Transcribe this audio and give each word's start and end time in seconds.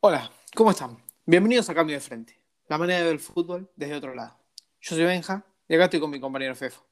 Hola, 0.00 0.30
¿cómo 0.54 0.70
están? 0.70 0.96
Bienvenidos 1.26 1.68
a 1.70 1.74
Cambio 1.74 1.96
de 1.96 2.00
Frente, 2.00 2.40
la 2.68 2.78
manera 2.78 3.00
de 3.00 3.06
ver 3.06 3.14
el 3.14 3.18
fútbol 3.18 3.68
desde 3.74 3.96
otro 3.96 4.14
lado. 4.14 4.38
Yo 4.80 4.94
soy 4.94 5.04
Benja 5.04 5.42
y 5.66 5.74
acá 5.74 5.86
estoy 5.86 5.98
con 5.98 6.10
mi 6.10 6.20
compañero 6.20 6.54
Fefo. 6.54 6.86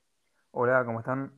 Hola, 0.51 0.85
¿cómo 0.85 0.99
están? 0.99 1.31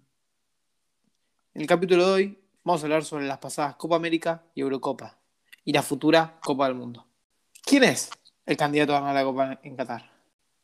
En 1.52 1.60
el 1.60 1.66
capítulo 1.66 2.06
de 2.06 2.10
hoy 2.10 2.44
vamos 2.64 2.82
a 2.82 2.86
hablar 2.86 3.04
sobre 3.04 3.26
las 3.26 3.36
pasadas 3.36 3.76
Copa 3.76 3.96
América 3.96 4.44
y 4.54 4.62
Eurocopa 4.62 5.18
y 5.62 5.74
la 5.74 5.82
futura 5.82 6.38
Copa 6.42 6.69
del 6.69 6.74
Mundo. 6.74 7.04
¿Quién 7.62 7.85
es 7.85 8.08
el 8.46 8.56
candidato 8.56 8.96
a 8.96 9.00
ganar 9.00 9.16
la 9.16 9.24
Copa 9.24 9.60
en 9.62 9.76
Qatar? 9.76 10.10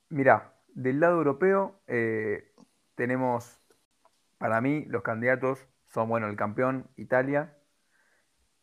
Mira, 0.09 0.55
del 0.68 1.00
lado 1.00 1.18
europeo 1.18 1.82
eh, 1.86 2.55
tenemos, 2.95 3.61
para 4.39 4.62
mí, 4.62 4.86
los 4.86 5.02
candidatos 5.02 5.66
son, 5.84 6.09
bueno, 6.09 6.29
el 6.29 6.36
campeón 6.36 6.89
Italia, 6.96 7.59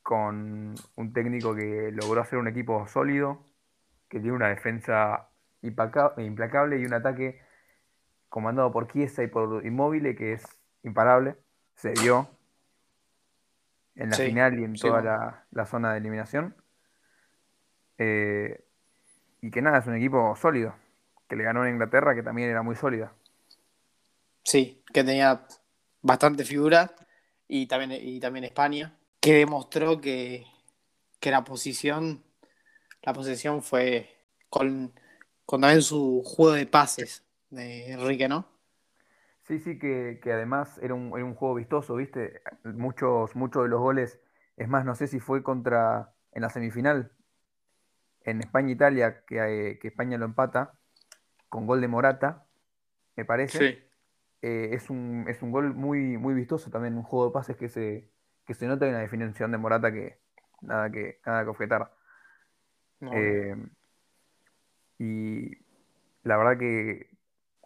con 0.03 0.75
un 0.95 1.13
técnico 1.13 1.55
que 1.55 1.91
logró 1.93 2.21
hacer 2.21 2.39
un 2.39 2.47
equipo 2.47 2.87
sólido, 2.87 3.45
que 4.09 4.19
tiene 4.19 4.35
una 4.35 4.49
defensa 4.49 5.29
implacable 5.61 6.79
y 6.79 6.85
un 6.85 6.93
ataque 6.93 7.41
comandado 8.29 8.71
por 8.71 8.91
Chiesa 8.91 9.23
y 9.23 9.27
por 9.27 9.65
Immobile 9.65 10.15
que 10.15 10.33
es 10.33 10.43
imparable. 10.83 11.37
Se 11.75 11.95
vio 11.95 12.29
en 13.95 14.09
la 14.09 14.17
Sí, 14.17 14.23
final 14.23 14.59
y 14.59 14.65
en 14.65 14.77
sí, 14.77 14.89
toda 14.89 15.01
la, 15.01 15.45
la 15.51 15.65
zona 15.65 15.93
de 15.93 15.99
eliminación. 15.99 16.55
Eh, 17.97 18.63
y 19.41 19.51
que 19.51 19.61
nada, 19.61 19.79
es 19.79 19.87
un 19.87 19.95
equipo 19.95 20.35
sólido, 20.35 20.75
que 21.29 21.35
le 21.35 21.43
ganó 21.43 21.63
a 21.63 21.69
Inglaterra, 21.69 22.15
que 22.15 22.23
también 22.23 22.49
era 22.49 22.63
muy 22.63 22.75
sólida. 22.75 23.13
Sí, 24.43 24.83
que 24.93 25.03
tenía 25.03 25.45
bastante 26.01 26.45
figura 26.45 26.93
y 27.47 27.67
también, 27.67 27.99
y 28.01 28.19
también 28.19 28.45
España, 28.45 28.97
que 29.21 29.35
demostró 29.35 30.01
que, 30.01 30.47
que 31.19 31.31
la 31.31 31.43
posición, 31.43 32.23
la 33.03 33.13
posesión 33.13 33.61
fue 33.61 34.09
con, 34.49 34.93
con 35.45 35.61
también 35.61 35.83
su 35.83 36.23
juego 36.25 36.53
de 36.53 36.65
pases 36.65 37.23
de 37.51 37.93
Enrique, 37.93 38.27
¿no? 38.27 38.47
Sí, 39.43 39.59
sí, 39.59 39.77
que, 39.77 40.19
que 40.23 40.33
además 40.33 40.79
era 40.81 40.93
un, 40.95 41.13
era 41.15 41.25
un 41.25 41.35
juego 41.35 41.55
vistoso, 41.55 41.95
¿viste? 41.95 42.41
Muchos, 42.63 43.35
muchos 43.35 43.63
de 43.63 43.69
los 43.69 43.79
goles, 43.79 44.19
es 44.57 44.67
más, 44.67 44.85
no 44.85 44.95
sé 44.95 45.07
si 45.07 45.19
fue 45.19 45.43
contra, 45.43 46.13
en 46.31 46.41
la 46.41 46.49
semifinal, 46.49 47.11
en 48.23 48.41
España-Italia, 48.41 49.23
que, 49.25 49.37
eh, 49.71 49.79
que 49.79 49.89
España 49.89 50.17
lo 50.17 50.25
empata, 50.25 50.73
con 51.49 51.67
gol 51.67 51.81
de 51.81 51.87
Morata, 51.87 52.45
me 53.15 53.25
parece. 53.25 53.89
Eh, 54.41 54.69
es 54.71 54.89
un, 54.89 55.25
es 55.27 55.43
un 55.43 55.51
gol 55.51 55.75
muy, 55.75 56.17
muy 56.17 56.33
vistoso 56.33 56.71
también, 56.71 56.95
un 56.95 57.03
juego 57.03 57.27
de 57.27 57.33
pases 57.33 57.57
que 57.57 57.69
se, 57.69 58.09
que 58.51 58.55
se 58.55 58.67
nota 58.67 58.85
en 58.85 58.91
la 58.91 58.99
definición 58.99 59.49
de 59.51 59.57
Morata 59.57 59.93
que 59.93 60.19
nada 60.59 60.89
que, 60.91 61.21
nada 61.25 61.43
que 61.43 61.49
objetar. 61.49 61.89
No, 62.99 63.11
Eh, 63.13 63.55
y 64.99 65.57
la 66.23 66.35
verdad 66.35 66.59
que 66.59 67.09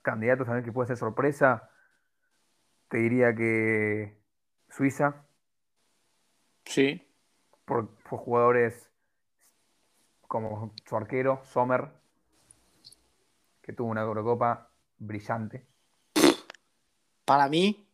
candidatos 0.03 0.45
también 0.45 0.63
que 0.63 0.71
puede 0.71 0.87
ser 0.87 0.97
sorpresa, 0.97 1.71
te 2.89 2.99
diría 2.99 3.35
que 3.35 4.15
Suiza, 4.69 5.25
sí, 6.65 7.01
por, 7.65 7.89
por 8.07 8.19
jugadores 8.19 8.91
como 10.27 10.71
su 10.87 10.95
arquero, 10.95 11.41
Sommer, 11.45 11.89
que 13.63 13.73
tuvo 13.73 13.89
una 13.89 14.01
Eurocopa 14.01 14.69
brillante. 14.99 15.65
para 17.25 17.49
mí 17.49 17.87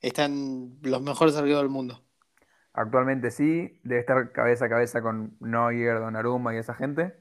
están 0.00 0.78
los 0.82 1.02
mejores 1.02 1.36
arqueros 1.36 1.62
del 1.62 1.68
mundo. 1.68 2.00
Actualmente 2.74 3.30
sí, 3.30 3.78
debe 3.82 4.00
estar 4.00 4.32
cabeza 4.32 4.64
a 4.64 4.68
cabeza 4.68 5.02
con 5.02 5.36
Neuer, 5.40 5.98
Donnarumma 5.98 6.54
y 6.54 6.58
esa 6.58 6.74
gente. 6.74 7.14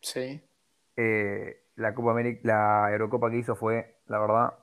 Sí. 0.00 0.40
Eh, 0.96 1.64
la 1.76 1.94
Copa 1.94 2.12
América, 2.12 2.40
la 2.44 2.92
Eurocopa 2.92 3.30
que 3.30 3.38
hizo 3.38 3.56
fue, 3.56 4.00
la 4.06 4.18
verdad, 4.18 4.54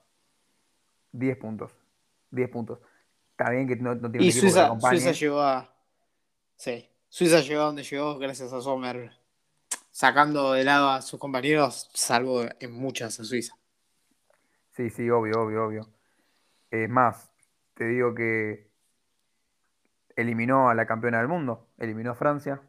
10 1.11 1.37
puntos. 1.37 1.71
10 2.31 2.49
puntos. 2.49 2.79
Está 3.31 3.51
bien 3.51 3.67
que 3.67 3.75
no, 3.75 3.95
no 3.95 4.09
tiene 4.09 4.25
Y 4.25 4.29
equipo 4.29 4.45
que 4.45 4.51
Suiza, 4.51 4.65
acompañe. 4.67 4.99
Suiza 4.99 5.11
llegó 5.11 5.41
a. 5.41 5.73
Sí. 6.55 6.89
Suiza 7.09 7.39
llegó 7.41 7.61
a 7.61 7.65
donde 7.65 7.83
llegó 7.83 8.17
gracias 8.17 8.53
a 8.53 8.61
Sommer. 8.61 9.11
Sacando 9.91 10.53
de 10.53 10.63
lado 10.63 10.89
a 10.91 11.01
sus 11.01 11.19
compañeros, 11.19 11.89
salvo 11.93 12.43
en 12.59 12.71
muchas 12.71 13.19
a 13.19 13.23
Suiza. 13.23 13.55
Sí, 14.71 14.89
sí, 14.89 15.09
obvio, 15.09 15.41
obvio, 15.41 15.65
obvio. 15.65 15.89
Es 16.69 16.87
más, 16.87 17.31
te 17.73 17.85
digo 17.85 18.13
que 18.13 18.66
eliminó 20.17 20.69
a 20.69 20.75
la 20.75 20.85
campeona 20.85 21.19
del 21.19 21.29
mundo, 21.29 21.67
eliminó 21.77 22.11
a 22.11 22.15
Francia, 22.15 22.61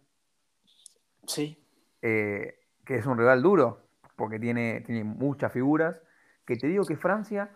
Sí. 1.26 1.60
eh, 2.02 2.60
que 2.84 2.96
es 2.96 3.06
un 3.06 3.18
rival 3.18 3.42
duro, 3.42 3.82
porque 4.16 4.38
tiene, 4.38 4.82
tiene 4.82 5.02
muchas 5.04 5.52
figuras. 5.52 5.96
Que 6.46 6.56
te 6.56 6.66
digo 6.68 6.84
que 6.84 6.96
Francia, 6.96 7.50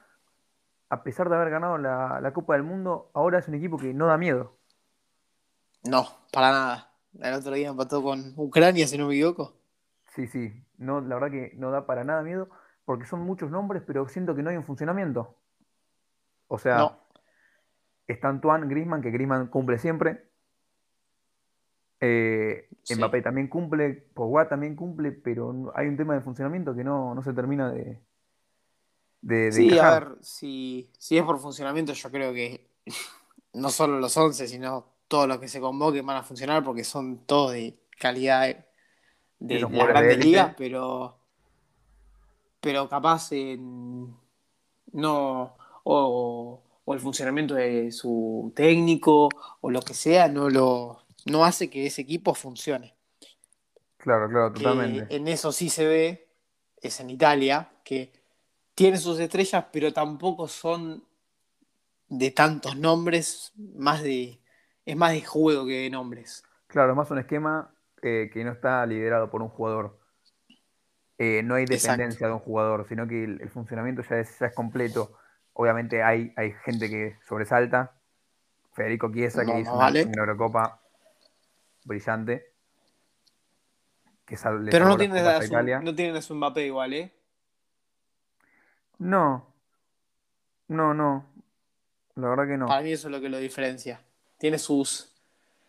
a 0.91 1.03
pesar 1.03 1.29
de 1.31 1.37
haber 1.37 1.51
ganado 1.51 1.79
la, 1.79 2.21
la 2.21 2.33
Copa 2.33 2.55
del 2.55 2.63
Mundo, 2.65 3.11
ahora 3.15 3.39
es 3.39 3.49
un 3.49 3.55
equipo 3.55 3.79
que 3.79 3.95
no 3.95 4.07
da 4.07 4.19
miedo. 4.19 4.57
No, 5.85 6.07
para 6.33 6.51
nada. 6.51 6.93
El 7.21 7.35
otro 7.35 7.53
día 7.53 7.69
empató 7.69 8.03
con 8.03 8.33
Ucrania, 8.37 8.87
si 8.87 8.99
no 8.99 9.07
me 9.09 9.15
equivoco. 9.15 9.55
Sí, 10.15 10.27
sí, 10.27 10.53
no, 10.77 11.01
la 11.01 11.15
verdad 11.15 11.31
que 11.31 11.53
no 11.57 11.71
da 11.71 11.87
para 11.87 12.05
nada 12.05 12.23
miedo, 12.23 12.51
porque 12.85 13.07
son 13.07 13.21
muchos 13.21 13.51
nombres, 13.51 13.83
pero 13.87 14.07
siento 14.09 14.35
que 14.35 14.43
no 14.43 14.51
hay 14.51 14.57
un 14.57 14.65
funcionamiento. 14.65 15.37
O 16.49 16.59
sea, 16.59 16.77
No. 16.79 16.99
Está 18.07 18.29
Antoine 18.29 18.67
Griezmann, 18.69 19.03
que 19.03 19.11
Griezmann 19.11 19.49
cumple 19.49 19.79
siempre. 19.79 20.29
Eh, 22.01 22.69
Sí. 22.85 22.97
Mbappé 22.97 23.23
también 23.23 23.47
cumple, 23.47 23.93
Pogba 24.13 24.49
también 24.49 24.75
cumple, 24.75 25.13
pero 25.13 25.73
hay 25.77 25.87
un 25.87 25.97
tema 25.97 26.15
de 26.15 26.21
funcionamiento 26.21 26.75
que 26.75 26.83
no, 26.83 27.15
no 27.15 27.23
se 27.23 27.33
termina 27.33 27.71
de, 27.71 28.01
de, 29.21 29.37
de 29.37 29.53
Sí, 29.53 29.79
a 29.79 29.91
ver, 30.01 30.09
si, 30.21 30.91
si 30.99 31.17
es 31.17 31.23
por 31.25 31.39
funcionamiento, 31.39 31.93
yo 31.93 32.11
creo 32.11 32.33
que 32.35 32.67
no 33.55 33.71
solo 33.71 34.01
los 34.01 34.17
11, 34.17 34.49
sino 34.49 34.85
todos 35.07 35.29
los 35.29 35.39
que 35.39 35.47
se 35.47 35.61
convoquen 35.61 36.05
van 36.05 36.17
a 36.17 36.23
funcionar 36.25 36.65
porque 36.65 36.83
son 36.83 37.19
todos 37.25 37.53
de 37.53 37.79
calidad 38.01 38.47
de, 38.49 38.65
de 39.39 39.61
son 39.61 39.71
las 39.71 39.71
jugadores 39.71 39.95
de 39.95 40.09
grandes 40.09 40.27
ligas, 40.27 40.55
pero, 40.59 41.17
pero 42.61 42.89
capaz 42.89 43.31
en- 43.31 44.17
no, 44.93 45.57
o, 45.85 46.63
o 46.85 46.95
el 46.95 47.01
funcionamiento 47.01 47.55
de 47.55 47.93
su 47.93 48.53
técnico 48.57 49.29
o 49.61 49.71
lo 49.71 49.83
que 49.83 49.95
sea, 49.95 50.29
no 50.29 50.51
lo 50.51 51.05
no 51.27 51.45
hace 51.45 51.71
que 51.71 51.87
ese 51.87 52.03
equipo 52.03 52.35
funcione. 52.35 52.95
Claro, 53.97 54.29
claro, 54.29 54.53
Que 54.53 54.53
totalmente. 54.53 55.09
en 55.09 55.29
eso 55.29 55.53
sí 55.53 55.69
se 55.71 55.87
ve, 55.87 56.29
es 56.81 57.01
en 57.01 57.11
Italia, 57.11 57.71
que 57.85 58.13
tiene 58.75 58.99
sus 58.99 59.19
estrellas, 59.21 59.67
pero 59.73 59.93
tampoco 59.93 60.49
son 60.49 61.05
de 62.09 62.31
tantos 62.31 62.77
nombres, 62.77 63.53
más 63.57 64.03
de, 64.05 64.41
es 64.87 64.97
más 64.97 65.13
de 65.13 65.23
juego 65.23 65.67
que 65.67 65.73
de 65.83 65.91
nombres. 65.91 66.45
Claro, 66.67 66.93
es 66.93 66.97
más 66.97 67.11
un 67.11 67.19
esquema 67.19 67.73
eh, 68.03 68.29
que 68.33 68.43
no 68.45 68.53
está 68.53 68.85
liderado 68.87 69.31
por 69.31 69.43
un 69.43 69.49
jugador. 69.49 69.99
Eh, 71.19 71.43
no 71.45 71.55
hay 71.55 71.67
Exacto. 71.67 71.67
dependencia 71.67 72.27
de 72.27 72.33
un 72.33 72.41
jugador, 72.41 72.87
sino 72.89 73.07
que 73.07 73.25
el, 73.25 73.41
el 73.41 73.51
funcionamiento 73.51 74.03
ya 74.03 74.19
es, 74.19 74.39
ya 74.39 74.47
es 74.47 74.53
completo. 74.55 75.13
Obviamente 75.55 76.03
hay, 76.03 76.33
hay 76.37 76.53
gente 76.65 76.89
que 76.89 77.17
sobresalta. 77.27 77.93
Federico 78.73 79.13
Chiesa, 79.13 79.45
que 79.45 79.61
hizo 79.61 79.71
no 79.71 79.77
una, 79.77 79.85
vale. 79.85 80.05
una 80.05 80.23
Eurocopa 80.23 80.81
brillante. 81.85 82.53
Que 84.25 84.37
sal- 84.37 84.65
le 84.65 84.71
Pero 84.71 84.87
no 84.87 84.95
a 84.95 85.41
su, 85.41 85.45
Italia. 85.45 85.81
no 85.81 85.95
tienes 85.95 86.17
a 86.17 86.23
su 86.23 86.35
Mbappé 86.35 86.67
igual, 86.67 86.95
¿eh? 86.95 87.13
No, 88.99 89.53
no, 90.69 90.95
no. 90.95 91.27
La 92.15 92.29
verdad 92.29 92.47
que 92.47 92.57
no. 92.57 92.67
Para 92.67 92.83
mí 92.83 92.93
eso 92.93 93.09
es 93.09 93.13
lo 93.13 93.21
que 93.21 93.29
lo 93.29 93.39
diferencia. 93.39 94.01
Tiene 94.39 94.59
sus, 94.59 95.15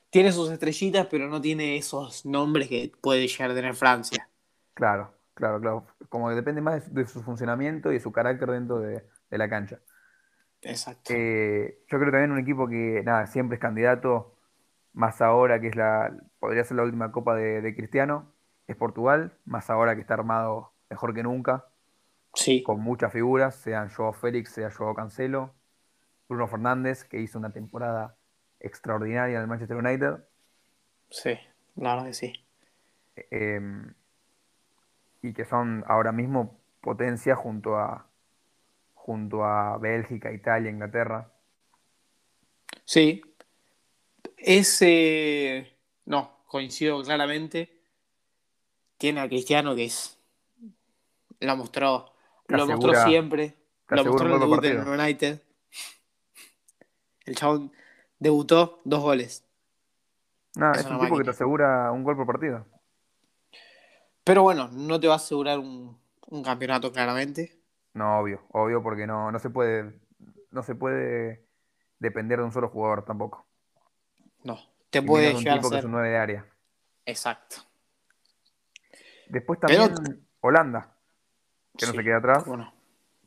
tiene 0.10 0.32
sus 0.32 0.50
estrellitas, 0.50 1.08
pero 1.08 1.28
no 1.28 1.42
tiene 1.42 1.76
esos 1.78 2.26
nombres 2.26 2.70
que 2.70 2.92
puede 3.02 3.28
llegar 3.28 3.52
a 3.52 3.56
tener 3.56 3.76
Francia. 3.76 4.30
Claro, 4.76 5.14
claro, 5.34 5.60
claro. 5.60 5.88
Como 6.10 6.30
que 6.30 6.36
depende 6.36 6.62
más 6.62 6.94
de, 6.94 7.02
de 7.02 7.08
su 7.08 7.22
funcionamiento 7.22 7.92
y 7.92 7.96
de 7.96 8.00
su 8.00 8.12
carácter 8.12 8.50
dentro 8.52 8.80
de, 8.80 9.04
de 9.34 9.40
la 9.40 9.50
cancha. 9.50 9.80
Exacto. 10.62 11.12
Eh, 11.14 11.80
yo 11.88 12.00
creo 12.00 12.12
también 12.12 12.32
un 12.32 12.40
equipo 12.40 12.68
que, 12.68 13.02
nada, 13.04 13.28
siempre 13.28 13.56
es 13.56 13.62
candidato, 13.62 14.38
más 14.94 15.22
ahora 15.22 15.60
que 15.60 15.68
es 15.68 15.76
la, 15.76 16.16
podría 16.40 16.64
ser 16.64 16.78
la 16.78 16.84
última 16.84 17.12
Copa 17.12 17.36
de, 17.36 17.62
de 17.62 17.76
Cristiano, 17.76 18.32
es 18.68 18.76
Portugal, 18.76 19.34
más 19.46 19.70
ahora 19.70 19.96
que 19.96 20.02
está 20.02 20.14
armado 20.14 20.72
mejor 20.90 21.14
que 21.14 21.24
nunca, 21.24 21.66
sí. 22.34 22.64
con 22.64 22.80
muchas 22.80 23.12
figuras, 23.12 23.56
sean 23.56 23.90
Joao 23.90 24.14
Félix, 24.14 24.52
sea 24.52 24.72
Joao 24.72 24.94
Cancelo, 24.94 25.54
Bruno 26.30 26.48
Fernández, 26.48 27.04
que 27.04 27.20
hizo 27.20 27.40
una 27.40 27.52
temporada 27.52 28.16
extraordinaria 28.60 29.36
en 29.36 29.42
el 29.42 29.48
Manchester 29.48 29.78
United, 29.78 30.24
Sí, 31.10 31.38
la 31.76 31.94
verdad 31.94 32.08
que 32.08 32.14
sí. 32.14 32.34
eh, 33.16 33.62
y 35.22 35.34
que 35.34 35.46
son 35.46 35.84
ahora 35.88 36.12
mismo 36.12 36.60
potencia 36.82 37.36
junto 37.36 37.78
a, 37.78 38.08
junto 39.04 39.44
a 39.44 39.78
Bélgica, 39.78 40.32
Italia, 40.32 40.72
Inglaterra. 40.72 41.30
Sí. 42.86 43.22
Es. 44.38 44.82
eh, 44.82 45.78
No, 46.06 46.46
coincido 46.48 47.04
claramente. 47.04 47.82
Tiene 48.98 49.20
a 49.20 49.28
Cristiano 49.28 49.76
que 49.76 49.86
es. 49.86 50.18
Lo 51.42 51.58
mostró. 51.58 52.14
Lo 52.48 52.66
mostró 52.66 52.96
siempre. 53.04 53.56
Lo 53.90 54.06
mostró 54.06 54.28
en 54.28 54.34
el 54.36 54.40
debut 54.40 54.64
en 54.64 54.88
United. 54.88 55.42
El 57.26 57.36
chabón 57.36 57.74
debutó 58.20 58.82
dos 58.86 59.02
goles. 59.02 59.44
No, 60.56 60.72
es, 60.72 60.86
un 60.86 61.00
tipo 61.00 61.18
que 61.18 61.24
te 61.26 61.32
asegura 61.32 61.92
un 61.92 62.04
gol 62.04 62.16
por 62.16 62.26
partido. 62.26 62.66
Pero 64.24 64.44
bueno, 64.44 64.70
no 64.72 64.98
te 64.98 65.08
va 65.08 65.14
a 65.14 65.18
asegurar 65.18 65.60
un, 65.60 66.00
campeonato 66.44 66.92
claramente. 66.94 67.63
No, 67.94 68.20
obvio, 68.20 68.42
obvio, 68.50 68.82
porque 68.82 69.06
no, 69.06 69.32
no 69.32 69.40
se 69.40 69.50
puede, 69.50 70.00
no 70.52 70.64
se 70.64 70.76
puede 70.76 71.46
depender 72.00 72.40
de 72.40 72.46
un 72.46 72.52
solo 72.52 72.70
jugador 72.70 73.06
tampoco. 73.06 73.46
No, 74.44 74.60
te 74.90 75.02
puede 75.02 75.34
llegar 75.34 75.60
a 75.60 75.62
ser... 75.62 75.72
que 75.72 75.78
es 75.80 75.86
un 75.86 76.02
de 76.02 76.18
área. 76.18 76.46
Exacto. 77.06 77.58
Después 79.28 79.60
también 79.60 80.26
Holanda, 80.42 80.96
que 81.78 81.86
no 81.86 81.94
se 81.94 82.04
queda 82.04 82.18
atrás, 82.18 82.44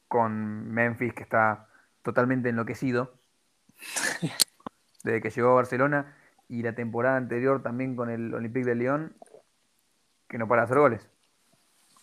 con 0.09 0.69
Memphis, 0.73 1.15
que 1.15 1.23
está 1.23 1.69
totalmente 2.03 2.49
enloquecido 2.49 3.15
desde 5.03 5.21
que 5.21 5.31
llegó 5.31 5.51
a 5.51 5.55
Barcelona 5.55 6.17
y 6.49 6.63
la 6.63 6.75
temporada 6.75 7.17
anterior 7.17 7.63
también 7.63 7.97
con 7.97 8.11
el 8.11 8.33
Olympique 8.35 8.67
de 8.67 8.75
Lyon, 8.77 9.17
que 10.29 10.39
no 10.39 10.47
para 10.47 10.63
hacer 10.63 10.79
goles. 10.79 11.09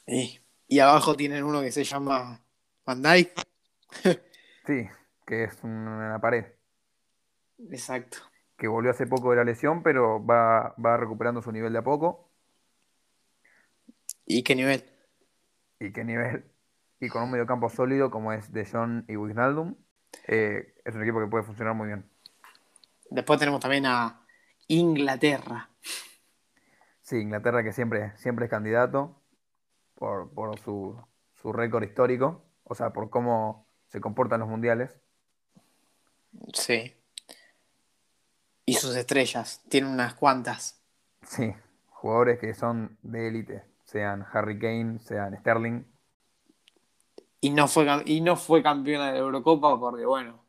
Y 0.05 0.79
abajo 0.79 1.15
tienen 1.15 1.43
uno 1.43 1.61
que 1.61 1.71
se 1.71 1.83
llama 1.83 2.41
Van 2.85 3.01
Dijk. 3.01 3.31
sí, 4.65 4.87
que 5.25 5.43
es 5.45 5.63
una 5.63 6.19
pared. 6.21 6.45
Exacto. 7.69 8.17
Que 8.57 8.67
volvió 8.67 8.91
hace 8.91 9.07
poco 9.07 9.31
de 9.31 9.37
la 9.37 9.43
lesión, 9.43 9.83
pero 9.83 10.23
va, 10.25 10.73
recuperando 10.97 11.41
su 11.41 11.51
nivel 11.51 11.73
de 11.73 11.79
a 11.79 11.83
poco. 11.83 12.29
¿Y 14.25 14.43
qué 14.43 14.55
nivel? 14.55 14.83
¿Y 15.79 15.91
qué 15.91 16.03
nivel? 16.03 16.45
Y 16.99 17.09
con 17.09 17.23
un 17.23 17.31
mediocampo 17.31 17.69
sólido 17.69 18.09
como 18.09 18.31
es 18.31 18.51
De 18.53 18.65
Jong 18.65 19.03
y 19.07 19.17
Wijnaldum, 19.17 19.75
eh, 20.27 20.75
es 20.85 20.95
un 20.95 21.03
equipo 21.03 21.19
que 21.19 21.27
puede 21.27 21.43
funcionar 21.43 21.73
muy 21.73 21.87
bien. 21.87 22.09
Después 23.09 23.39
tenemos 23.39 23.59
también 23.59 23.85
a 23.85 24.21
Inglaterra. 24.67 25.69
Sí, 27.01 27.17
Inglaterra 27.17 27.63
que 27.63 27.73
siempre, 27.73 28.15
siempre 28.17 28.45
es 28.45 28.51
candidato 28.51 29.21
por, 29.95 30.59
su, 30.59 30.97
su 31.33 31.53
récord 31.53 31.83
histórico, 31.83 32.43
o 32.63 32.75
sea, 32.75 32.91
por 32.91 33.09
cómo 33.09 33.67
se 33.87 34.01
comportan 34.01 34.39
los 34.39 34.49
mundiales. 34.49 34.97
Sí. 36.53 36.93
Y 38.65 38.73
sus 38.75 38.95
estrellas, 38.95 39.61
tiene 39.69 39.87
unas 39.87 40.13
cuantas. 40.15 40.81
Sí, 41.27 41.53
jugadores 41.89 42.39
que 42.39 42.53
son 42.53 42.97
de 43.01 43.27
élite, 43.27 43.63
sean 43.83 44.25
Harry 44.31 44.57
Kane, 44.57 44.99
sean 44.99 45.37
Sterling. 45.37 45.83
Y 47.41 47.49
no 47.49 47.67
fue, 47.67 47.85
y 48.05 48.21
no 48.21 48.37
fue 48.37 48.63
campeona 48.63 49.07
de 49.07 49.13
la 49.13 49.19
Eurocopa 49.19 49.77
porque, 49.77 50.05
bueno, 50.05 50.43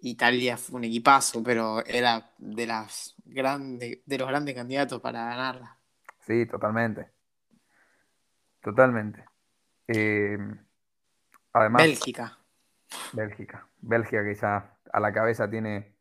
Italia 0.00 0.56
fue 0.56 0.78
un 0.78 0.84
equipazo, 0.84 1.42
pero 1.42 1.84
era 1.84 2.30
de 2.38 2.66
las 2.66 3.14
grandes, 3.24 3.98
de 4.04 4.18
los 4.18 4.28
grandes 4.28 4.54
candidatos 4.54 5.00
para 5.00 5.24
ganarla. 5.24 5.78
Sí, 6.20 6.46
totalmente. 6.46 7.10
Totalmente. 8.60 9.24
Eh, 9.86 10.38
además. 11.60 11.82
Bélgica. 11.82 12.38
Bélgica. 13.12 13.66
Bélgica 13.80 14.24
que 14.24 14.34
ya 14.34 14.76
a 14.92 15.00
la 15.00 15.12
cabeza 15.12 15.48
tiene 15.48 15.94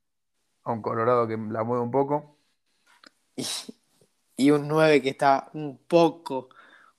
a 0.64 0.72
un 0.72 0.82
Colorado 0.82 1.28
que 1.28 1.38
la 1.38 1.64
mueve 1.64 1.84
un 1.84 1.92
poco. 1.92 2.38
Y, 3.36 4.52
un 4.52 4.68
9 4.68 5.02
que 5.02 5.10
está 5.10 5.50
un 5.54 5.78
poco, 5.88 6.50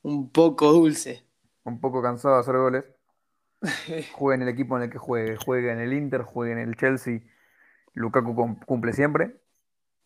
un 0.03 0.31
poco 0.31 0.73
dulce. 0.73 1.25
Un 1.65 1.81
poco 1.81 2.03
cansado 2.03 2.35
de 2.35 2.41
hacer 2.41 2.57
goles. 2.57 2.85
juegue 4.13 4.37
en 4.37 4.43
el 4.43 4.49
equipo 4.49 4.77
en 4.77 4.85
el 4.85 4.91
que 4.91 4.99
juegue, 4.99 5.37
juegue 5.37 5.73
en 5.73 5.81
el 5.81 5.93
Inter, 5.93 6.23
juegue 6.23 6.53
en 6.53 6.59
el 6.59 6.77
Chelsea. 6.77 7.21
Lukaku 7.95 8.57
cumple 8.67 8.93
siempre. 8.93 9.37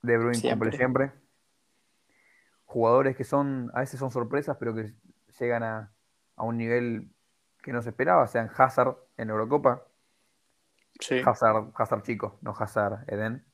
De 0.02 0.16
Bruyne 0.16 0.40
cumple 0.40 0.72
siempre. 0.72 1.12
Jugadores 2.64 3.16
que 3.16 3.24
son, 3.24 3.70
a 3.74 3.80
veces 3.80 3.98
son 3.98 4.12
sorpresas, 4.12 4.56
pero 4.58 4.74
que 4.74 4.94
llegan 5.38 5.64
a, 5.64 5.92
a 6.36 6.44
un 6.44 6.56
nivel 6.56 7.10
que 7.62 7.72
no 7.72 7.82
se 7.82 7.90
esperaba, 7.90 8.26
sean 8.26 8.50
Hazard 8.56 8.96
en 9.16 9.30
Eurocopa. 9.30 9.86
Sí. 10.98 11.20
Hazard, 11.24 11.72
Hazard 11.74 12.02
chico, 12.02 12.38
no 12.42 12.54
Hazard 12.58 13.04
Eden. 13.06 13.44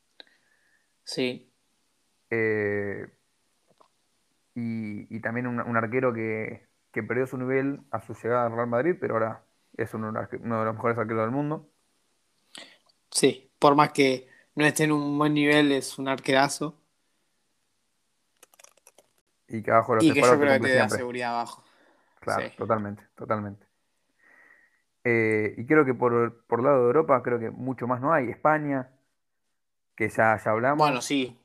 Sí. 1.04 1.52
Eh, 2.30 3.06
y, 4.54 5.20
también 5.20 5.46
un, 5.46 5.76
arquero 5.76 6.14
que, 6.14 6.66
que, 6.90 7.02
perdió 7.02 7.26
su 7.26 7.36
nivel 7.36 7.80
a 7.90 8.00
su 8.00 8.14
llegada 8.14 8.46
al 8.46 8.52
Real 8.52 8.66
Madrid, 8.66 8.96
pero 8.98 9.14
ahora 9.14 9.44
es 9.76 9.92
uno, 9.92 10.10
de 10.12 10.38
los 10.38 10.74
mejores 10.74 10.96
arqueros 10.96 11.24
del 11.24 11.30
mundo. 11.30 11.68
Sí, 13.10 13.50
por 13.58 13.74
más 13.74 13.92
que 13.92 14.28
no 14.54 14.64
esté 14.64 14.84
en 14.84 14.92
un 14.92 15.18
buen 15.18 15.34
nivel, 15.34 15.72
es 15.72 15.98
un 15.98 16.08
arquerazo. 16.08 16.80
Y 19.48 19.62
que 19.62 19.70
abajo 19.70 19.96
los 19.96 20.04
Y 20.04 20.12
que 20.12 20.20
yo 20.22 20.40
creo 20.40 20.60
que 20.60 20.66
te 20.66 20.74
da 20.74 20.88
seguridad 20.88 21.30
abajo. 21.30 21.62
Claro, 22.20 22.50
totalmente, 22.56 23.06
totalmente. 23.14 23.65
Eh, 25.08 25.54
y 25.56 25.64
creo 25.66 25.84
que 25.84 25.94
por, 25.94 26.12
el 26.12 26.64
lado 26.64 26.80
de 26.80 26.86
Europa, 26.86 27.22
creo 27.22 27.38
que 27.38 27.48
mucho 27.48 27.86
más 27.86 28.00
no 28.00 28.12
hay. 28.12 28.28
España, 28.28 28.90
que 29.94 30.08
ya, 30.08 30.36
ya 30.44 30.50
hablamos. 30.50 30.78
Bueno, 30.78 31.00
sí. 31.00 31.38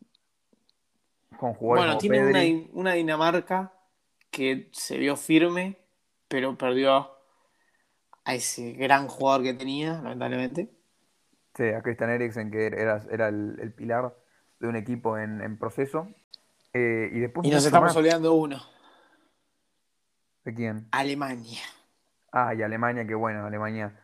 Con 1.38 1.54
jugadores 1.54 1.94
bueno, 1.94 2.00
tiene 2.00 2.26
una, 2.26 2.70
una, 2.74 2.94
Dinamarca 2.94 3.72
que 4.32 4.70
se 4.72 4.98
vio 4.98 5.16
firme, 5.16 5.78
pero 6.28 6.58
perdió 6.58 7.12
a 8.26 8.34
ese 8.34 8.72
gran 8.72 9.08
jugador 9.08 9.44
que 9.44 9.54
tenía, 9.54 10.02
lamentablemente. 10.02 10.72
Sí, 11.54 11.66
a 11.66 11.84
Christian 11.84 12.10
Eriksen, 12.10 12.50
que 12.50 12.66
era, 12.66 13.04
era 13.12 13.28
el, 13.28 13.74
pilar 13.78 14.18
de 14.60 14.70
un 14.70 14.76
equipo 14.76 15.20
en, 15.20 15.56
proceso. 15.60 16.08
Eh, 16.74 17.12
y, 17.14 17.20
después 17.20 17.48
y 17.48 17.52
nos 17.52 17.64
estamos 17.64 17.96
olvidando 17.96 18.34
uno. 18.34 18.60
¿De 20.46 20.52
quién? 20.56 20.88
Alemania. 20.90 21.62
Ah, 22.32 22.54
y 22.56 22.62
Alemania, 22.62 23.06
que 23.06 23.16
bueno, 23.16 23.46
Alemania, 23.46 24.00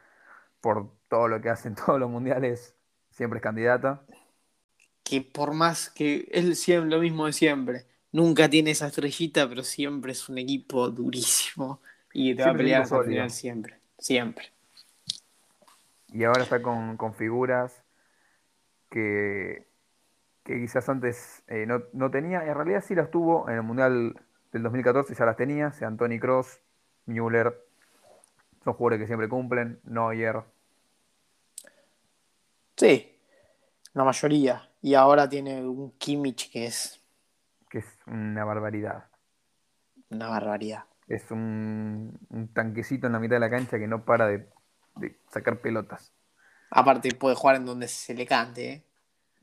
por 0.62 0.92
todo 1.08 1.28
lo 1.28 1.42
que 1.42 1.50
hacen 1.50 1.76
todos 1.86 2.00
los 2.00 2.10
mundiales, 2.10 2.76
siempre 3.10 3.38
es 3.38 3.44
candidata. 3.44 4.02
Que 5.04 5.22
por 5.22 5.54
más 5.54 5.90
que 5.90 6.28
es 6.32 6.60
siempre 6.60 6.90
lo 6.90 7.02
mismo 7.02 7.26
de 7.26 7.34
siempre, 7.34 7.86
nunca 8.12 8.50
tiene 8.50 8.72
esa 8.72 8.88
estrellita, 8.88 9.48
pero 9.48 9.64
siempre 9.64 10.12
es 10.12 10.28
un 10.28 10.38
equipo 10.38 10.90
durísimo 10.90 11.82
y 12.14 12.36
te 12.36 12.44
va 12.44 12.52
a 12.52 12.54
pelear 12.54 12.82
el 12.82 13.06
final 13.06 13.30
siempre, 13.30 13.80
siempre. 13.98 14.52
Y 16.10 16.24
ahora 16.24 16.44
está 16.44 16.62
con, 16.62 17.14
figuras 17.14 17.84
que, 18.90 19.68
que 20.44 20.60
quizás 20.60 20.90
antes 20.90 21.44
eh, 21.48 21.66
no, 21.66 21.84
no, 21.94 22.10
tenía, 22.10 22.46
en 22.46 22.56
realidad 22.56 22.84
sí 22.86 22.96
las 22.96 23.12
tuvo 23.12 23.50
en 23.50 23.56
el 23.56 23.64
Mundial 23.64 24.20
del 24.52 24.64
2014, 24.64 25.14
ya 25.14 25.26
las 25.26 25.38
tenía, 25.38 25.72
sea 25.72 25.88
Anthony 25.88 26.20
Cross, 26.20 26.60
Müller, 27.06 27.67
son 28.68 28.74
jugadores 28.74 29.00
que 29.00 29.08
siempre 29.08 29.30
cumplen, 29.30 29.80
Neuer. 29.86 30.44
Sí, 32.76 33.18
la 33.94 34.04
mayoría. 34.04 34.70
Y 34.82 34.94
ahora 34.94 35.30
tiene 35.30 35.66
un 35.66 35.92
Kimmich 35.98 36.52
que 36.52 36.66
es. 36.66 37.02
Que 37.70 37.78
es 37.78 37.86
una 38.08 38.44
barbaridad. 38.44 39.06
Una 40.10 40.28
barbaridad. 40.28 40.84
Es 41.08 41.32
un, 41.32 42.20
tanquecito 42.54 43.08
en 43.08 43.14
la 43.14 43.20
mitad 43.20 43.38
de 43.38 43.40
la 43.40 43.50
cancha 43.50 43.80
que 43.80 43.88
no 43.88 44.04
para 44.04 44.28
de, 44.28 44.50
sacar 45.30 45.62
pelotas. 45.62 46.12
Aparte, 46.70 47.16
puede 47.16 47.36
jugar 47.36 47.56
en 47.56 47.66
donde 47.66 47.88
se 47.88 48.14
le 48.14 48.26
cante. 48.26 48.70
¿eh? 48.70 48.84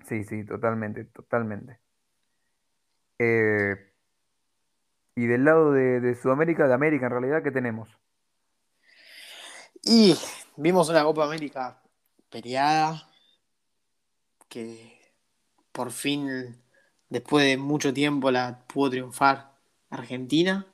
Sí, 0.04 0.24
sí, 0.24 0.44
totalmente, 0.44 1.04
totalmente. 1.04 1.78
Eh, 3.18 3.90
y 5.14 5.26
del 5.26 5.46
lado 5.46 5.72
de, 5.72 6.00
de, 6.00 6.14
Sudamérica, 6.14 6.68
de 6.68 6.74
América 6.74 7.06
en 7.06 7.12
realidad, 7.12 7.42
¿qué 7.42 7.50
tenemos? 7.50 7.88
Y 9.86 10.16
vimos 10.56 10.88
una 10.88 11.04
Copa 11.04 11.24
América 11.24 11.82
peleada, 12.30 13.08
que 14.48 14.98
por 15.72 15.90
fin, 15.90 16.56
después 17.08 17.44
de 17.44 17.56
mucho 17.56 17.92
tiempo, 17.92 18.30
la 18.30 18.64
pudo 18.66 18.90
triunfar 18.90 19.52
Argentina. 19.90 20.66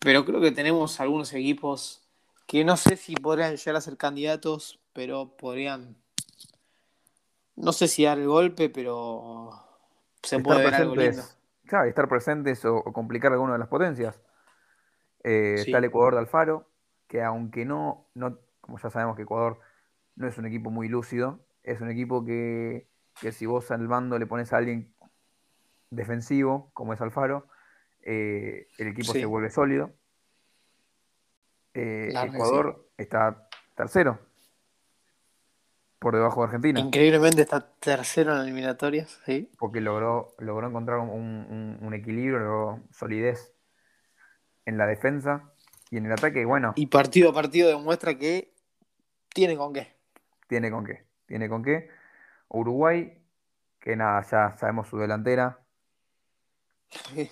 Pero 0.00 0.24
creo 0.24 0.40
que 0.40 0.50
tenemos 0.50 0.98
algunos 1.00 1.32
equipos 1.34 2.02
que 2.46 2.64
no 2.64 2.76
sé 2.76 2.96
si 2.96 3.14
podrían 3.14 3.56
llegar 3.56 3.76
a 3.76 3.80
ser 3.80 3.96
candidatos, 3.96 4.80
pero 4.92 5.36
podrían, 5.36 5.96
no 7.54 7.72
sé 7.72 7.86
si 7.86 8.04
dar 8.04 8.18
el 8.18 8.26
golpe, 8.26 8.70
pero 8.70 9.50
se 10.22 10.38
puede 10.40 10.64
ver 10.64 10.74
algo 10.74 10.96
lindo. 10.96 11.22
Claro, 11.66 11.88
estar 11.88 12.08
presentes 12.08 12.64
o, 12.64 12.82
complicar 12.84 13.32
alguna 13.32 13.54
de 13.54 13.58
las 13.58 13.68
potencias. 13.68 14.20
Eh, 15.24 15.56
está 15.58 15.78
el 15.78 15.84
Ecuador 15.84 16.14
de 16.14 16.20
Alfaro, 16.20 16.68
que 17.08 17.22
aunque 17.22 17.64
no, 17.64 18.08
no, 18.14 18.38
como 18.60 18.78
ya 18.78 18.90
sabemos 18.90 19.16
que 19.16 19.22
Ecuador 19.22 19.60
no 20.16 20.26
es 20.26 20.38
un 20.38 20.46
equipo 20.46 20.70
muy 20.70 20.88
lúcido, 20.88 21.40
es 21.62 21.80
un 21.80 21.90
equipo 21.90 22.24
que, 22.24 22.88
si 23.32 23.46
vos 23.46 23.70
al 23.70 23.86
mando 23.88 24.18
le 24.18 24.26
pones 24.26 24.52
a 24.52 24.56
alguien 24.58 24.92
defensivo, 25.90 26.70
como 26.74 26.92
es 26.92 27.00
Alfaro, 27.00 27.48
eh, 28.02 28.68
el 28.78 28.88
equipo 28.88 29.12
Sí. 29.12 29.20
se 29.20 29.26
vuelve 29.26 29.50
sólido. 29.50 29.92
Eh, 31.74 32.12
que 32.18 32.26
Ecuador 32.28 32.88
está 32.96 33.48
tercero, 33.74 34.18
por 35.98 36.14
debajo 36.14 36.40
de 36.40 36.46
Argentina, 36.46 36.80
Increíblemente 36.80 37.42
está 37.42 37.60
tercero 37.80 38.34
en 38.34 38.42
eliminatorias, 38.42 39.20
sí. 39.26 39.50
porque 39.58 39.80
logró, 39.80 40.34
logró 40.38 40.68
encontrar 40.68 40.98
un, 40.98 41.10
un- 41.10 41.78
un 41.82 41.94
equilibrio, 41.94 42.38
logró 42.38 42.80
solidez 42.90 43.52
en 44.64 44.78
la 44.78 44.86
defensa 44.86 45.52
y 45.90 45.98
en 45.98 46.06
el 46.06 46.12
ataque, 46.12 46.40
y 46.40 46.44
bueno, 46.44 46.72
Y 46.76 46.86
partido 46.86 47.30
a 47.30 47.32
partido 47.32 47.68
demuestra 47.68 48.16
que 48.18 48.52
tiene 49.32 49.56
con 49.56 49.72
qué. 49.72 49.94
tiene 50.48 50.70
con 50.70 50.84
qué. 50.84 51.04
Tiene 51.26 51.48
con 51.48 51.62
qué. 51.62 51.90
Uruguay, 52.48 53.18
que 53.80 53.96
nada, 53.96 54.22
ya 54.22 54.56
sabemos 54.58 54.88
su 54.88 54.98
delantera, 54.98 55.60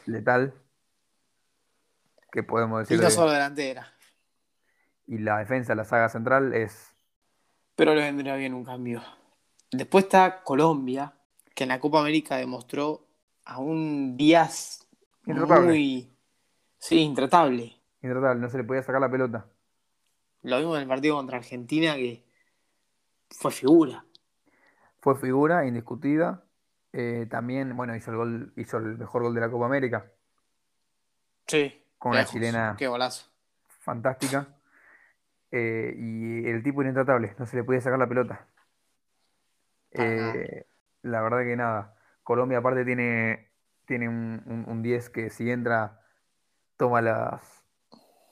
letal. 0.06 0.54
¿Qué 2.32 2.42
podemos 2.42 2.80
Y 2.80 2.82
decir 2.82 2.99
no 2.99 3.04
de- 3.04 3.11
solo 3.11 3.30
delantera. 3.32 3.92
Y 5.06 5.18
la 5.18 5.38
defensa, 5.38 5.75
la 5.75 5.84
saga 5.84 6.08
central 6.08 6.52
es. 6.54 6.92
Pero 7.76 7.94
le 7.94 8.02
vendría 8.02 8.34
bien 8.37 8.54
un 8.54 8.64
cambio. 8.64 9.02
Después 9.70 10.04
está 10.04 10.42
Colombia, 10.42 11.12
que 11.54 11.64
en 11.64 11.68
la 11.68 11.80
Copa 11.80 12.00
América 12.00 12.37
demostró 12.37 13.06
a 13.44 13.58
un 13.58 14.16
Díaz 14.16 14.88
muy. 15.25 16.11
Sí, 16.78 16.99
intratable. 16.99 17.74
Intratable, 18.04 18.38
no 18.40 18.50
se 18.50 18.58
le 18.58 18.64
podía 18.64 18.82
sacar 18.82 19.00
la 19.00 19.11
pelota. 19.11 19.46
Lo 20.42 20.58
vimos 20.58 20.76
en 20.76 20.82
el 20.82 20.88
partido 20.88 21.16
contra 21.16 21.38
Argentina, 21.38 21.94
que 21.94 22.23
fue 23.30 23.50
figura. 23.50 24.04
Fue 25.00 25.16
figura 25.16 25.66
indiscutida. 25.66 26.44
Eh, 26.92 27.26
también, 27.30 27.75
bueno, 27.75 27.96
hizo 27.96 28.11
el 28.11 28.16
gol, 28.18 28.52
hizo 28.56 28.76
el 28.76 28.99
mejor 28.99 29.23
gol 29.23 29.34
de 29.34 29.40
la 29.40 29.50
Copa 29.50 29.64
América. 29.66 30.12
Sí. 31.46 31.82
Con 31.96 32.12
una 32.12 32.26
chilena. 32.26 32.75
Qué 32.78 32.87
golazo. 32.88 33.26
Fantástica. 33.80 34.49
Eh, 35.50 35.94
y 35.96 36.46
el 36.46 36.62
tipo 36.62 36.82
era 36.82 36.90
intratable, 36.90 37.34
no 37.38 37.46
se 37.46 37.56
le 37.56 37.64
podía 37.64 37.80
sacar 37.80 37.99
la 37.99 38.08
pelota. 38.08 38.46
Eh, 39.92 40.66
la 41.02 41.23
verdad 41.23 41.38
que 41.44 41.56
nada. 41.56 41.96
Colombia 42.23 42.58
aparte 42.58 42.84
tiene, 42.84 43.49
tiene 43.87 44.08
un, 44.08 44.42
un- 44.46 44.64
un 44.68 44.82
10 44.82 45.08
que 45.11 45.30
si 45.30 45.50
entra 45.50 46.00
toma 46.76 47.00
las, 47.00 47.63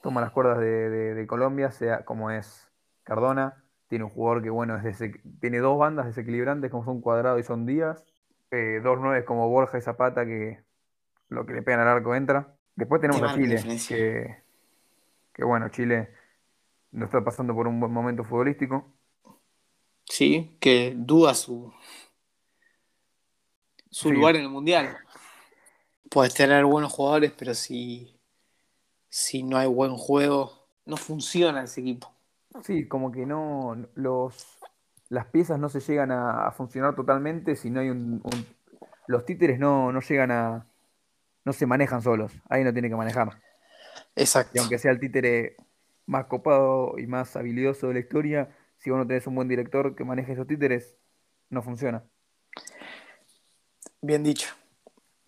toma 0.03 0.21
las 0.21 0.31
cuerdas 0.31 0.59
de, 0.59 0.89
de- 0.91 1.13
de 1.15 1.25
Colombia, 1.27 1.71
sea 1.71 2.05
como 2.05 2.29
es 2.29 2.69
Cardona. 3.03 3.63
Tiene 3.87 4.03
un 4.05 4.11
jugador 4.11 4.43
que 4.43 4.49
bueno, 4.51 4.77
es 4.77 4.99
tiene 5.39 5.59
dos 5.59 5.79
bandas 5.79 6.05
desequilibrantes 6.05 6.69
como 6.69 6.83
son 6.83 7.01
Cuadrado 7.01 7.39
y 7.39 7.43
son 7.43 7.65
Díaz. 7.65 8.05
Eh, 8.51 8.81
dos 8.83 8.99
nueves 8.99 9.23
como 9.23 9.49
Borja 9.49 9.77
y 9.79 9.81
Zapata 9.81 10.25
que 10.25 10.61
lo 11.29 11.45
que 11.45 11.53
le 11.53 11.63
pegan 11.63 11.79
al 11.79 11.87
arco 11.87 12.13
entra. 12.13 12.55
Después 12.75 13.01
tenemos 13.01 13.23
a 13.23 13.33
Chile, 13.33 13.63
que, 13.87 14.43
que 15.33 15.43
bueno, 15.43 15.69
Chile 15.69 16.09
no 16.91 17.05
está 17.05 17.23
pasando 17.23 17.55
por 17.55 17.67
un 17.67 17.79
buen 17.79 17.91
momento 17.91 18.23
futbolístico. 18.23 18.93
Sí, 20.05 20.57
que 20.59 20.93
duda 20.95 21.33
su, 21.33 21.73
su 23.89 24.09
Sí. 24.09 24.13
lugar 24.15 24.35
en 24.35 24.43
el 24.43 24.49
mundial. 24.49 24.97
Puedes 26.09 26.33
tener 26.33 26.65
buenos 26.65 26.91
jugadores, 26.91 27.31
pero 27.31 27.53
si, 27.53 28.12
si 29.13 29.43
no 29.43 29.57
hay 29.57 29.67
buen 29.67 29.95
juego, 29.95 30.65
no 30.85 30.97
funciona 30.97 31.61
ese 31.63 31.81
equipo. 31.81 32.11
Sí, 32.63 32.87
como 32.87 33.11
que 33.11 33.27
no, 33.27 33.75
los, 33.93 34.47
las 35.09 35.27
piezas 35.27 35.59
no 35.59 35.69
se 35.69 35.81
llegan 35.81 36.11
a, 36.11 36.47
a 36.47 36.51
funcionar 36.51 36.95
totalmente 36.95 37.55
si 37.55 37.69
no 37.69 37.79
hay 37.79 37.89
un, 37.89 38.21
un- 38.23 38.45
los 39.05 39.23
títeres 39.23 39.59
no, 39.59 39.91
no 39.91 39.99
llegan 40.01 40.31
a, 40.31 40.65
no 41.45 41.53
se 41.53 41.67
manejan 41.67 42.01
solos, 42.01 42.31
ahí 42.49 42.63
no 42.63 42.73
tiene 42.73 42.89
que 42.89 42.95
manejar. 42.95 43.39
Exacto. 44.15 44.55
Y 44.55 44.57
aunque 44.59 44.79
sea 44.79 44.91
el 44.91 44.99
títere 44.99 45.57
más 46.07 46.25
copado 46.25 46.97
y 46.97 47.05
más 47.05 47.35
habilidoso 47.35 47.89
de 47.89 47.93
la 47.95 47.99
historia, 47.99 48.49
si 48.79 48.89
vos 48.89 48.97
no 48.97 49.05
tenés 49.07 49.27
un 49.27 49.35
buen 49.35 49.47
director 49.47 49.95
que 49.95 50.03
maneje 50.05 50.33
esos 50.33 50.47
títeres, 50.47 50.97
no 51.51 51.61
funciona. 51.61 52.03
Bien 54.01 54.23
dicho. 54.23 54.49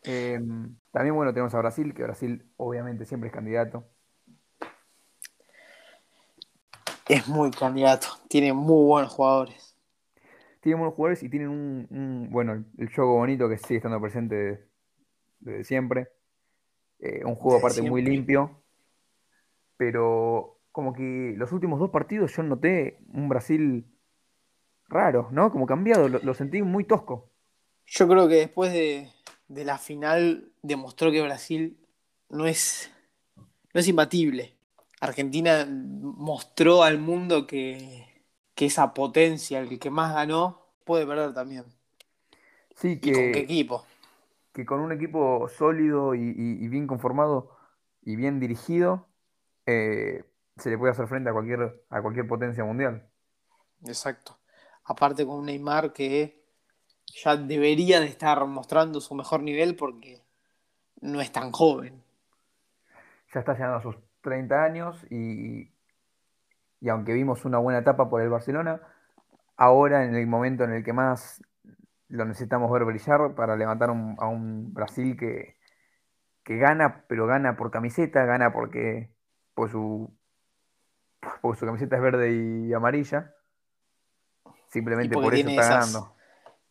Eh, 0.08 0.40
también, 0.92 1.16
bueno, 1.16 1.34
tenemos 1.34 1.54
a 1.54 1.60
Brasil, 1.60 1.94
que 1.94 2.04
Brasil 2.04 2.46
obviamente 2.58 3.06
siempre 3.06 3.28
es 3.30 3.34
candidato. 3.34 3.86
Es 7.08 7.28
muy 7.28 7.52
candidato. 7.52 8.08
Tiene 8.28 8.54
muy 8.54 8.86
buenos 8.86 9.12
jugadores. 9.14 9.76
Tienen 10.62 10.80
buenos 10.80 10.96
jugadores 10.96 11.22
y 11.22 11.30
tienen 11.30 11.50
un, 11.50 11.88
un- 11.92 12.30
bueno, 12.32 12.64
el, 12.78 12.94
juego 12.94 13.18
bonito 13.18 13.48
que 13.48 13.58
sigue 13.58 13.76
estando 13.78 14.02
presente 14.02 14.36
de- 14.36 14.68
desde 15.40 15.64
siempre. 15.64 16.08
Eh, 17.00 17.24
un 17.24 17.36
juego 17.36 17.60
aparte 17.60 17.82
muy 17.84 18.02
limpio. 18.02 18.64
Pero 19.78 20.60
como 20.72 20.94
que 20.94 21.34
los 21.38 21.52
últimos 21.52 21.80
dos 21.80 21.92
partidos 21.92 22.36
yo 22.36 22.42
noté 22.44 23.00
un 23.14 23.30
Brasil 23.30 23.86
raro, 24.88 25.28
¿no? 25.32 25.52
Como 25.52 25.66
cambiado, 25.68 26.10
lo, 26.10 26.20
lo 26.20 26.34
sentí 26.34 26.62
muy 26.64 26.86
tosco. 26.86 27.30
Yo 27.86 28.08
creo 28.08 28.28
que 28.28 28.36
después 28.36 28.74
de, 28.74 29.10
de 29.48 29.66
la 29.66 29.78
final 29.78 30.52
demostró 30.62 31.12
que 31.12 31.22
Brasil 31.22 31.78
no 32.30 32.46
es, 32.48 32.92
no 33.74 33.80
es 33.82 33.88
imbatible. 33.88 34.56
Argentina 35.02 35.68
mostró 35.70 36.84
al 36.84 37.00
mundo 37.00 37.48
que, 37.48 38.08
que 38.56 38.68
esa 38.68 38.94
potencia, 38.94 39.60
el 39.60 39.80
que 39.80 39.90
más 39.92 40.14
ganó, 40.16 40.62
puede 40.86 41.06
perder 41.08 41.34
también. 41.34 41.66
Sí, 42.76 43.00
¿Y 43.02 43.12
con 43.12 43.32
qué 43.32 43.40
que, 43.40 43.48
equipo? 43.48 43.86
que 44.54 44.66
con 44.66 44.80
un 44.80 44.92
equipo 44.92 45.48
sólido 45.50 46.16
y, 46.16 46.20
y- 46.22 46.66
y 46.66 46.68
bien 46.70 46.88
conformado 46.88 47.52
y 48.02 48.16
bien 48.16 48.40
dirigido, 48.40 49.10
eh, 49.66 50.26
se 50.58 50.70
le 50.70 50.78
puede 50.78 50.94
hacer 50.94 51.08
frente 51.08 51.30
a 51.30 51.34
cualquier, 51.34 51.84
a 51.90 52.02
cualquier 52.02 52.28
potencia 52.28 52.64
mundial. 52.66 53.10
Exacto. 53.86 54.40
Aparte 54.86 55.26
con 55.26 55.46
Neymar 55.46 55.94
que 55.94 56.45
ya 57.24 57.36
debería 57.38 58.00
de 58.00 58.08
estar 58.08 58.46
mostrando 58.46 59.00
su 59.02 59.16
mejor 59.16 59.42
nivel 59.42 59.76
porque 59.76 60.22
no 61.02 61.22
es 61.22 61.32
tan 61.32 61.52
joven. 61.52 62.04
ya 63.34 63.40
está 63.40 63.54
llegando 63.54 63.78
a 63.78 63.82
sus 63.82 63.96
30 64.22 64.64
años 64.64 65.06
y, 65.10 65.70
y 66.80 66.90
aunque 66.90 67.14
vimos 67.14 67.44
una 67.46 67.58
buena 67.58 67.80
etapa 67.80 68.10
por 68.10 68.22
el 68.22 68.30
Barcelona, 68.30 68.82
ahora 69.58 70.06
en 70.06 70.16
el 70.16 70.26
momento 70.28 70.64
en 70.64 70.72
el 70.74 70.84
que 70.84 70.94
más 70.94 71.42
lo 72.08 72.26
necesitamos 72.26 72.72
ver 72.72 72.86
brillar 72.86 73.34
para 73.36 73.56
levantar 73.56 73.90
un- 73.90 74.16
a 74.20 74.28
un 74.28 74.74
Brasil 74.74 75.18
que, 75.18 75.58
que 76.44 76.58
gana, 76.58 77.04
pero 77.08 77.28
gana 77.28 77.58
por 77.58 77.72
camiseta, 77.72 78.24
gana 78.26 78.54
porque, 78.54 79.10
por 79.54 79.70
su, 79.70 80.14
porque 81.42 81.60
su 81.60 81.66
camiseta 81.66 81.96
es 81.98 82.02
verde 82.02 82.32
y 82.32 82.74
amarilla. 82.74 83.34
Simplemente 84.68 85.14
por 85.16 85.34
eso 85.34 85.50
está 85.50 85.62
esas- 85.62 85.94
ganando. 85.94 86.15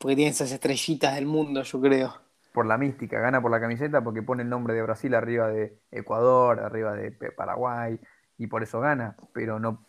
Porque 0.05 0.17
tiene 0.17 0.33
esas 0.33 0.53
estrellitas 0.53 1.15
del 1.15 1.25
mundo, 1.25 1.63
yo 1.63 1.81
creo. 1.81 2.15
Por 2.53 2.67
la 2.67 2.77
mística, 2.77 3.19
gana 3.21 3.41
por 3.41 3.51
la 3.51 3.59
camiseta 3.59 4.05
porque 4.05 4.23
pone 4.23 4.43
el 4.43 4.51
nombre 4.51 4.75
de 4.75 4.83
Brasil 4.83 5.15
arriba 5.15 5.49
de 5.49 5.81
Ecuador, 5.91 6.61
arriba 6.61 6.93
de 6.93 7.11
Paraguay, 7.11 7.99
y 8.37 8.47
por 8.47 8.63
eso 8.63 8.81
gana, 8.81 9.17
pero 9.33 9.59
no, 9.59 9.83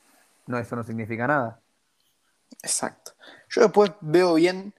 no 0.47 0.57
eso 0.57 0.75
no 0.77 0.83
significa 0.83 1.27
nada. 1.27 1.59
Exacto. 2.63 3.13
Yo 3.49 3.61
después 3.61 3.91
veo 4.01 4.33
bien, 4.35 4.73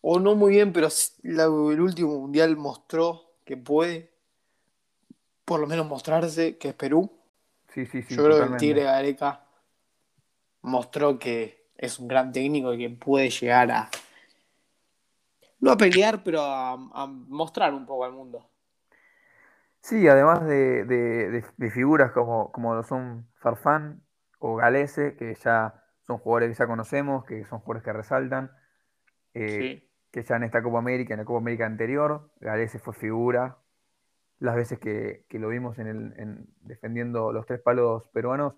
o 0.00 0.18
no 0.20 0.34
muy 0.34 0.52
bien, 0.52 0.72
pero 0.72 0.88
la- 1.22 1.44
el 1.44 1.80
último 1.80 2.18
mundial 2.20 2.56
mostró 2.56 3.32
que 3.44 3.56
puede, 3.56 4.10
por 5.44 5.60
lo 5.60 5.66
menos 5.66 5.86
mostrarse, 5.86 6.56
que 6.58 6.68
es 6.68 6.74
Perú. 6.74 7.10
Sí, 7.72 7.86
sí, 7.86 8.02
sí, 8.02 8.16
Yo 8.16 8.24
creo 8.24 8.36
que 8.38 8.44
el 8.44 8.48
totalmente. 8.48 8.56
Tigre 8.56 8.82
Gareca 8.84 9.44
mostró 10.62 11.18
que 11.18 11.66
es 11.76 11.98
un 11.98 12.08
gran 12.08 12.32
técnico 12.32 12.72
y 12.74 12.78
que 12.78 12.90
puede 12.90 13.30
llegar 13.30 13.70
a, 13.70 13.90
no 15.60 15.70
a 15.72 15.76
pelear, 15.76 16.22
pero 16.24 16.40
a, 16.42 16.72
a 16.72 17.06
mostrar 17.06 17.74
un 17.74 17.86
poco 17.86 18.04
al 18.04 18.12
mundo. 18.12 18.46
Sí, 19.82 20.06
además 20.08 20.44
de, 20.46 20.84
de- 20.84 21.30
de- 21.30 21.44
de 21.56 21.70
figuras 21.70 22.12
como, 22.12 22.52
como 22.52 22.74
lo 22.74 22.82
son 22.82 23.26
Farfán 23.36 24.02
o 24.38 24.56
Galese, 24.56 25.16
que 25.16 25.34
ya 25.34 25.82
son 26.06 26.18
jugadores 26.18 26.50
que 26.50 26.54
ya 26.62 26.66
conocemos, 26.66 27.24
que 27.24 27.44
son 27.46 27.60
jugadores 27.60 27.84
que 27.84 27.92
resaltan, 27.92 28.50
eh, 29.34 29.80
Sí. 29.80 29.90
que 30.12 30.22
ya 30.22 30.36
en 30.36 30.44
esta 30.44 30.62
Copa 30.62 30.78
América, 30.78 31.14
en 31.14 31.20
la 31.20 31.24
Copa 31.24 31.38
América 31.40 31.66
anterior, 31.66 32.30
Galese 32.40 32.78
fue 32.78 32.94
figura. 32.94 33.58
Las 34.38 34.56
veces 34.56 34.78
que, 34.78 35.24
que 35.28 35.38
lo 35.38 35.48
vimos 35.48 35.78
en 35.78 35.86
el, 35.86 36.14
en- 36.18 36.46
defendiendo 36.62 37.32
los 37.32 37.46
tres 37.46 37.60
palos 37.60 38.08
peruanos, 38.12 38.54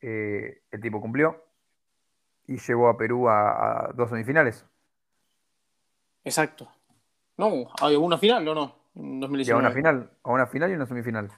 eh, 0.00 0.62
el 0.70 0.80
tipo 0.80 1.00
cumplió 1.00 1.42
y 2.46 2.58
llevó 2.58 2.88
a 2.88 2.96
Perú 2.96 3.28
a, 3.28 3.88
a 3.88 3.92
dos 3.94 4.10
semifinales. 4.10 4.64
Exacto. 6.26 6.68
No, 7.38 7.68
¿hay 7.80 7.94
alguna 7.94 8.18
final 8.18 8.46
o 8.48 8.54
no? 8.54 8.74
En 8.96 9.14
Y 9.14 9.16
a 9.16 9.20
2019. 9.20 9.60
una 9.60 9.70
final, 9.70 10.10
a 10.24 10.30
una 10.30 10.46
final 10.48 10.70
y 10.72 10.74
una 10.74 10.86
semifinal. 10.86 11.30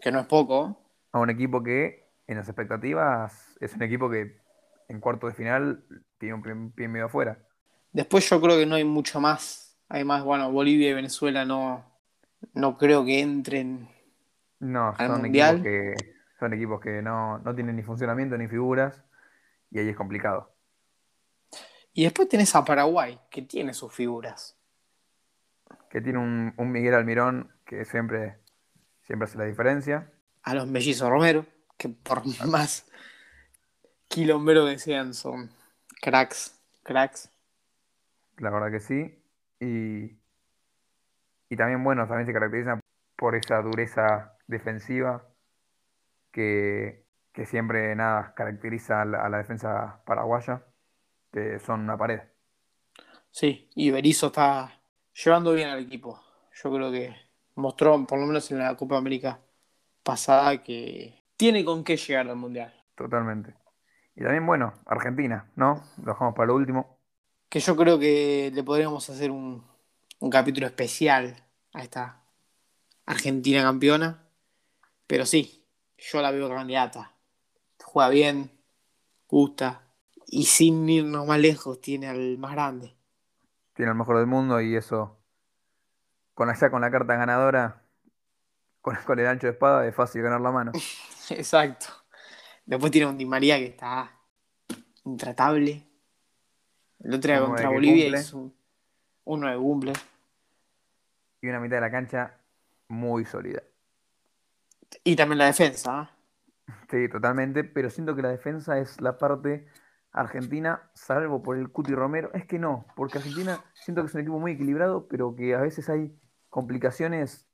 Que 0.00 0.12
no 0.12 0.20
es 0.20 0.26
poco. 0.26 0.78
a 1.12 1.18
un 1.18 1.30
equipo 1.30 1.62
que 1.62 2.06
en 2.28 2.36
las 2.36 2.48
expectativas 2.48 3.56
es 3.60 3.74
un 3.74 3.82
equipo 3.82 4.08
que 4.08 4.36
en 4.88 5.00
cuarto 5.00 5.26
de 5.26 5.34
final 5.34 5.84
tiene 6.18 6.34
un 6.34 6.70
pie, 6.70 6.86
medio 6.86 7.06
afuera. 7.06 7.38
Después 7.92 8.28
yo 8.30 8.40
creo 8.40 8.56
que 8.56 8.66
no 8.66 8.76
hay 8.76 8.84
mucho 8.84 9.20
más 9.20 9.64
Además, 9.88 10.24
bueno, 10.24 10.50
Bolivia 10.50 10.90
y 10.90 10.94
Venezuela 10.94 11.44
no, 11.44 11.84
no 12.54 12.76
creo 12.76 13.04
que 13.04 13.20
entren 13.20 13.88
No, 14.58 14.92
al 14.98 15.06
son 15.06 15.26
equipos 15.26 15.62
que, 15.62 15.94
son 16.40 16.52
equipos 16.54 16.80
que 16.80 17.02
no, 17.02 17.38
no 17.38 17.54
tienen 17.54 17.76
ni 17.76 17.84
funcionamiento 17.84 18.36
ni 18.36 18.48
figuras 18.48 19.04
y 19.70 19.78
ahí 19.78 19.88
es 19.88 19.96
complicado. 19.96 20.55
Y 21.96 22.04
después 22.04 22.28
tenés 22.28 22.54
a 22.54 22.62
Paraguay, 22.62 23.18
que 23.30 23.40
tiene 23.40 23.72
sus 23.72 23.90
figuras. 23.90 24.54
Que 25.88 26.02
tiene 26.02 26.18
un, 26.18 26.52
un 26.58 26.70
Miguel 26.70 26.92
Almirón 26.92 27.50
que 27.64 27.86
siempre, 27.86 28.36
siempre 29.00 29.24
hace 29.24 29.38
la 29.38 29.46
diferencia. 29.46 30.12
A 30.42 30.54
los 30.54 30.66
mellizos 30.66 31.08
Romero, 31.08 31.46
que 31.78 31.88
por 31.88 32.22
más 32.48 32.86
quilombero 34.08 34.66
que 34.66 34.78
sean, 34.78 35.14
son 35.14 35.50
cracks, 36.02 36.60
cracks. 36.82 37.30
La 38.36 38.50
verdad 38.50 38.70
que 38.70 38.80
sí. 38.80 39.18
Y, 39.58 40.18
y 41.48 41.56
también, 41.56 41.82
bueno, 41.82 42.06
también 42.06 42.26
se 42.26 42.34
caracterizan 42.34 42.78
por 43.16 43.36
esa 43.36 43.62
dureza 43.62 44.36
defensiva 44.46 45.26
que, 46.30 47.06
que 47.32 47.46
siempre, 47.46 47.96
nada, 47.96 48.34
caracteriza 48.34 49.00
a 49.00 49.06
la, 49.06 49.24
a 49.24 49.30
la 49.30 49.38
defensa 49.38 50.02
paraguaya, 50.04 50.62
son 51.64 51.80
una 51.80 51.96
pared. 51.96 52.20
Sí, 53.30 53.68
y 53.74 53.90
Berizzo 53.90 54.28
está 54.28 54.80
llevando 55.12 55.52
bien 55.52 55.68
al 55.68 55.80
equipo. 55.80 56.22
Yo 56.62 56.72
creo 56.72 56.90
que 56.90 57.14
mostró, 57.54 58.06
por 58.06 58.18
lo 58.18 58.26
menos 58.26 58.50
en 58.50 58.58
la 58.58 58.76
Copa 58.76 58.96
América 58.96 59.38
pasada, 60.02 60.62
que 60.62 61.22
tiene 61.36 61.64
con 61.64 61.84
qué 61.84 61.96
llegar 61.96 62.28
al 62.28 62.36
Mundial. 62.36 62.72
Totalmente. 62.94 63.54
Y 64.14 64.22
también, 64.22 64.46
bueno, 64.46 64.72
Argentina, 64.86 65.50
¿no? 65.56 65.82
Lo 65.98 66.12
dejamos 66.12 66.34
para 66.34 66.46
lo 66.46 66.54
último. 66.54 66.98
Que 67.48 67.60
yo 67.60 67.76
creo 67.76 67.98
que 67.98 68.50
le 68.54 68.62
podríamos 68.62 69.08
hacer 69.10 69.30
un, 69.30 69.62
un 70.20 70.30
capítulo 70.30 70.66
especial 70.66 71.36
a 71.74 71.82
esta 71.82 72.22
Argentina 73.04 73.62
campeona. 73.62 74.22
Pero 75.06 75.26
sí, 75.26 75.66
yo 75.98 76.22
la 76.22 76.30
veo 76.30 76.48
candidata. 76.48 77.12
Juega 77.84 78.08
bien, 78.08 78.50
gusta. 79.28 79.85
Y 80.26 80.44
sin 80.44 80.88
irnos 80.88 81.26
más 81.26 81.38
lejos, 81.38 81.80
tiene 81.80 82.08
al 82.08 82.36
más 82.38 82.52
grande. 82.52 82.96
Tiene 83.74 83.92
el 83.92 83.96
mejor 83.96 84.18
del 84.18 84.26
mundo 84.26 84.60
y 84.60 84.74
eso, 84.74 85.18
con 86.34 86.50
allá 86.50 86.70
con 86.70 86.80
la 86.80 86.90
carta 86.90 87.14
ganadora, 87.14 87.82
con, 88.80 88.96
con 89.06 89.18
el 89.18 89.26
ancho 89.26 89.46
de 89.46 89.52
espada, 89.52 89.86
es 89.86 89.94
fácil 89.94 90.22
ganar 90.22 90.40
la 90.40 90.50
mano. 90.50 90.72
Exacto. 91.30 91.86
Después 92.64 92.90
tiene 92.90 93.06
un 93.06 93.16
Di 93.16 93.24
María 93.24 93.58
que 93.58 93.66
está 93.66 94.10
intratable. 95.04 95.86
El 96.98 97.14
otro 97.14 97.30
día 97.30 97.40
contra 97.40 97.66
9 97.66 97.68
que 97.68 97.74
Bolivia 97.74 98.20
hizo 98.20 98.38
un, 98.38 98.54
un 99.24 99.40
9 99.40 99.58
cumple. 99.58 99.92
Y 101.40 101.48
una 101.48 101.60
mitad 101.60 101.76
de 101.76 101.80
la 101.82 101.90
cancha 101.90 102.38
muy 102.88 103.24
sólida. 103.24 103.62
Y 105.04 105.14
también 105.14 105.38
la 105.38 105.46
defensa. 105.46 106.00
¿ah? 106.00 106.10
Sí, 106.90 107.08
totalmente, 107.08 107.64
pero 107.64 107.90
siento 107.90 108.16
que 108.16 108.22
la 108.22 108.30
defensa 108.30 108.78
es 108.78 109.00
la 109.00 109.18
parte 109.18 109.66
argentina, 110.16 110.90
salvo 110.94 111.42
por 111.42 111.56
el 111.58 111.70
Cuti 111.70 111.94
Romero. 111.94 112.30
Es 112.34 112.46
que 112.46 112.58
no, 112.58 112.86
porque 112.96 113.18
Argentina 113.18 113.62
siento 113.74 114.02
que 114.02 114.08
es 114.08 114.14
un 114.14 114.22
equipo 114.22 114.38
muy 114.38 114.52
equilibrado, 114.52 115.06
pero 115.06 115.36
que 115.36 115.54
a 115.54 115.60
veces 115.60 115.88
hay 115.88 116.12
complicaciones 116.48 117.46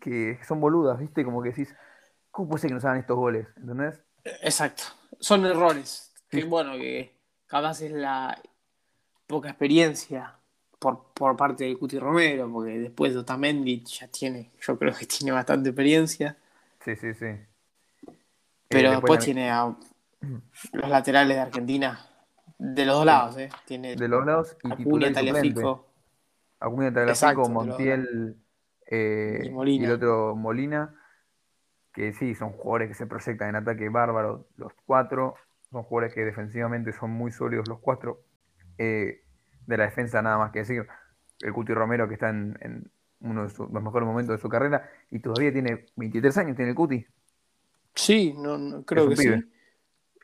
que 0.00 0.38
son 0.46 0.60
boludas, 0.60 0.98
¿viste? 0.98 1.24
Como 1.24 1.42
que 1.42 1.50
decís, 1.50 1.74
¿cómo 2.30 2.48
puede 2.48 2.62
ser 2.62 2.68
que 2.70 2.74
nos 2.74 2.84
hagan 2.84 2.98
estos 2.98 3.16
goles? 3.16 3.46
¿Entendés? 3.56 4.02
Exacto. 4.24 4.82
Son 5.20 5.44
errores. 5.44 6.12
Sí. 6.30 6.40
Que 6.40 6.44
bueno, 6.44 6.72
que 6.72 7.14
capaz 7.46 7.82
es 7.82 7.92
la 7.92 8.40
poca 9.26 9.50
experiencia 9.50 10.34
por, 10.78 11.12
por 11.12 11.36
parte 11.36 11.64
de 11.64 11.76
Cuti 11.76 11.98
Romero, 11.98 12.50
porque 12.50 12.78
después 12.78 13.12
de 13.12 13.20
Otamendi 13.20 13.84
ya 13.84 14.08
tiene, 14.08 14.52
yo 14.60 14.78
creo 14.78 14.94
que 14.94 15.06
tiene 15.06 15.32
bastante 15.32 15.68
experiencia. 15.68 16.36
Sí, 16.82 16.96
sí, 16.96 17.14
sí. 17.14 17.26
Eh, 17.26 17.44
Pero 18.68 18.90
después 18.92 19.24
tiene 19.24 19.50
a 19.50 19.74
los 20.72 20.88
laterales 20.88 21.36
de 21.36 21.42
Argentina 21.42 21.98
de 22.58 22.86
los 22.86 22.96
dos 22.96 23.06
lados, 23.06 23.38
¿eh? 23.38 23.48
Tiene 23.66 23.96
de 23.96 24.08
los 24.08 24.24
lados 24.24 24.56
y 24.62 24.72
Acuña. 24.72 25.12
Taliafico. 25.12 25.86
Acuña, 26.58 26.90
los 26.90 27.50
Montiel 27.50 28.36
eh, 28.90 29.40
Y 29.44 29.50
Molina. 29.50 29.82
y 29.82 29.86
el 29.86 29.92
otro 29.92 30.34
Molina, 30.36 30.94
que 31.92 32.12
sí, 32.12 32.34
son 32.34 32.52
jugadores 32.52 32.88
que 32.88 32.94
se 32.94 33.06
proyectan 33.06 33.50
en 33.50 33.56
ataque 33.56 33.88
bárbaro, 33.88 34.46
los 34.56 34.72
cuatro, 34.86 35.34
son 35.70 35.82
jugadores 35.82 36.14
que 36.14 36.24
defensivamente 36.24 36.92
son 36.92 37.10
muy 37.10 37.30
sólidos 37.30 37.68
los 37.68 37.78
cuatro. 37.80 38.20
Eh, 38.78 39.22
de 39.66 39.76
la 39.76 39.84
defensa 39.84 40.22
nada 40.22 40.38
más 40.38 40.52
que 40.52 40.60
decir, 40.60 40.86
el 41.40 41.52
Cuti 41.52 41.74
Romero 41.74 42.06
que 42.08 42.14
está 42.14 42.28
en, 42.30 42.56
en 42.60 42.90
uno 43.20 43.44
de 43.44 43.50
su- 43.50 43.66
los 43.66 43.82
mejores 43.82 44.06
momentos 44.06 44.36
de 44.36 44.40
su 44.40 44.48
carrera 44.48 44.88
y 45.10 45.18
todavía 45.18 45.52
tiene 45.52 45.86
23 45.96 46.36
años, 46.38 46.56
tiene 46.56 46.70
el 46.70 46.76
Cuti. 46.76 47.04
Sí, 47.94 48.34
no, 48.36 48.58
no, 48.58 48.84
creo 48.84 49.08
que 49.08 49.16
pibe. 49.16 49.40
sí. 49.42 49.48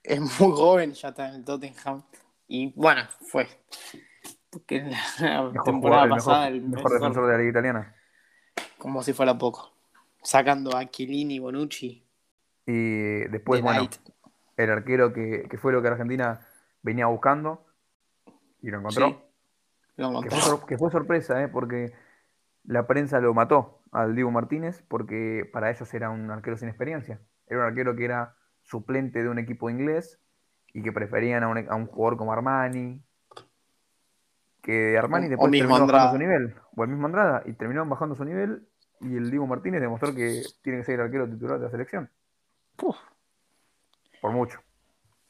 Es 0.02 0.20
muy 0.20 0.30
joven, 0.52 0.92
ya 0.94 1.08
está 1.08 1.28
en 1.28 1.36
el 1.36 1.44
Tottenham. 1.44 2.02
Y 2.48 2.72
bueno, 2.74 3.02
fue. 3.20 3.46
Porque 4.50 4.76
en 4.78 4.90
la 5.20 5.42
Mejor 5.44 5.64
temporada 5.64 6.02
jugador, 6.02 6.04
el 6.04 6.10
mejor, 6.10 6.16
pasada, 6.24 6.48
el 6.48 6.60
mejor 6.62 6.76
mejor, 6.76 6.92
defensor 7.00 7.26
de 7.26 7.32
la 7.32 7.38
liga 7.38 7.50
italiana. 7.50 7.96
como 8.78 9.02
si 9.02 9.12
fuera 9.12 9.36
poco. 9.38 9.72
Sacando 10.22 10.76
a 10.76 10.84
Chiellini, 10.88 11.38
Bonucci, 11.38 12.06
Y 12.66 13.20
después, 13.28 13.58
De 13.58 13.62
bueno, 13.64 13.80
Light. 13.80 13.96
el 14.56 14.70
arquero 14.70 15.12
que, 15.12 15.46
que 15.50 15.58
fue 15.58 15.72
lo 15.72 15.82
que 15.82 15.88
Argentina 15.88 16.40
venía 16.82 17.06
buscando 17.06 17.64
y 18.60 18.70
lo 18.70 18.78
encontró. 18.78 19.06
Sí, 19.08 19.16
lo 19.96 20.08
Que 20.08 20.28
encontró. 20.28 20.30
fue, 20.30 20.40
sor- 20.40 20.66
que 20.66 20.78
fue 20.78 20.90
sorpresa, 20.90 21.42
¿eh? 21.42 21.48
porque 21.48 21.92
la 22.64 22.86
prensa 22.86 23.20
lo 23.20 23.34
mató 23.34 23.80
al 23.90 24.14
Diego 24.14 24.30
Martínez, 24.30 24.84
porque 24.88 25.48
para 25.52 25.70
ellos 25.70 25.92
era 25.94 26.10
un 26.10 26.30
arquero 26.30 26.56
sin 26.56 26.68
experiencia. 26.68 27.20
Era 27.48 27.60
un 27.60 27.66
arquero 27.66 27.96
que 27.96 28.04
era 28.04 28.36
suplente 28.76 29.22
de 29.22 29.28
un 29.28 29.38
equipo 29.38 29.68
inglés 29.68 30.18
y 30.72 30.82
que 30.82 30.92
preferían 30.92 31.42
a 31.44 31.48
un, 31.48 31.58
a 31.70 31.74
un 31.76 31.86
jugador 31.86 32.16
como 32.16 32.32
Armani, 32.32 33.02
que 34.62 34.96
Armani 34.96 35.26
O- 35.26 35.30
después 35.30 35.48
o 35.48 35.52
terminó 35.52 35.86
bajando 35.86 36.12
su 36.12 36.18
nivel, 36.18 36.54
o 36.74 36.82
el 36.84 36.88
mismo 36.88 37.06
Andrada, 37.06 37.42
y 37.44 37.52
terminó 37.52 37.84
bajando 37.86 38.14
su 38.14 38.24
nivel, 38.24 38.66
y 39.00 39.16
el 39.16 39.30
Diego 39.30 39.46
Martínez 39.46 39.80
demostró 39.82 40.14
que 40.14 40.42
tiene 40.62 40.78
que 40.78 40.84
ser 40.84 40.94
el 40.94 41.00
arquero 41.02 41.28
titular 41.28 41.58
de 41.58 41.64
la 41.66 41.70
selección, 41.70 42.10
Uf, 42.82 42.96
por 44.22 44.32
mucho. 44.32 44.60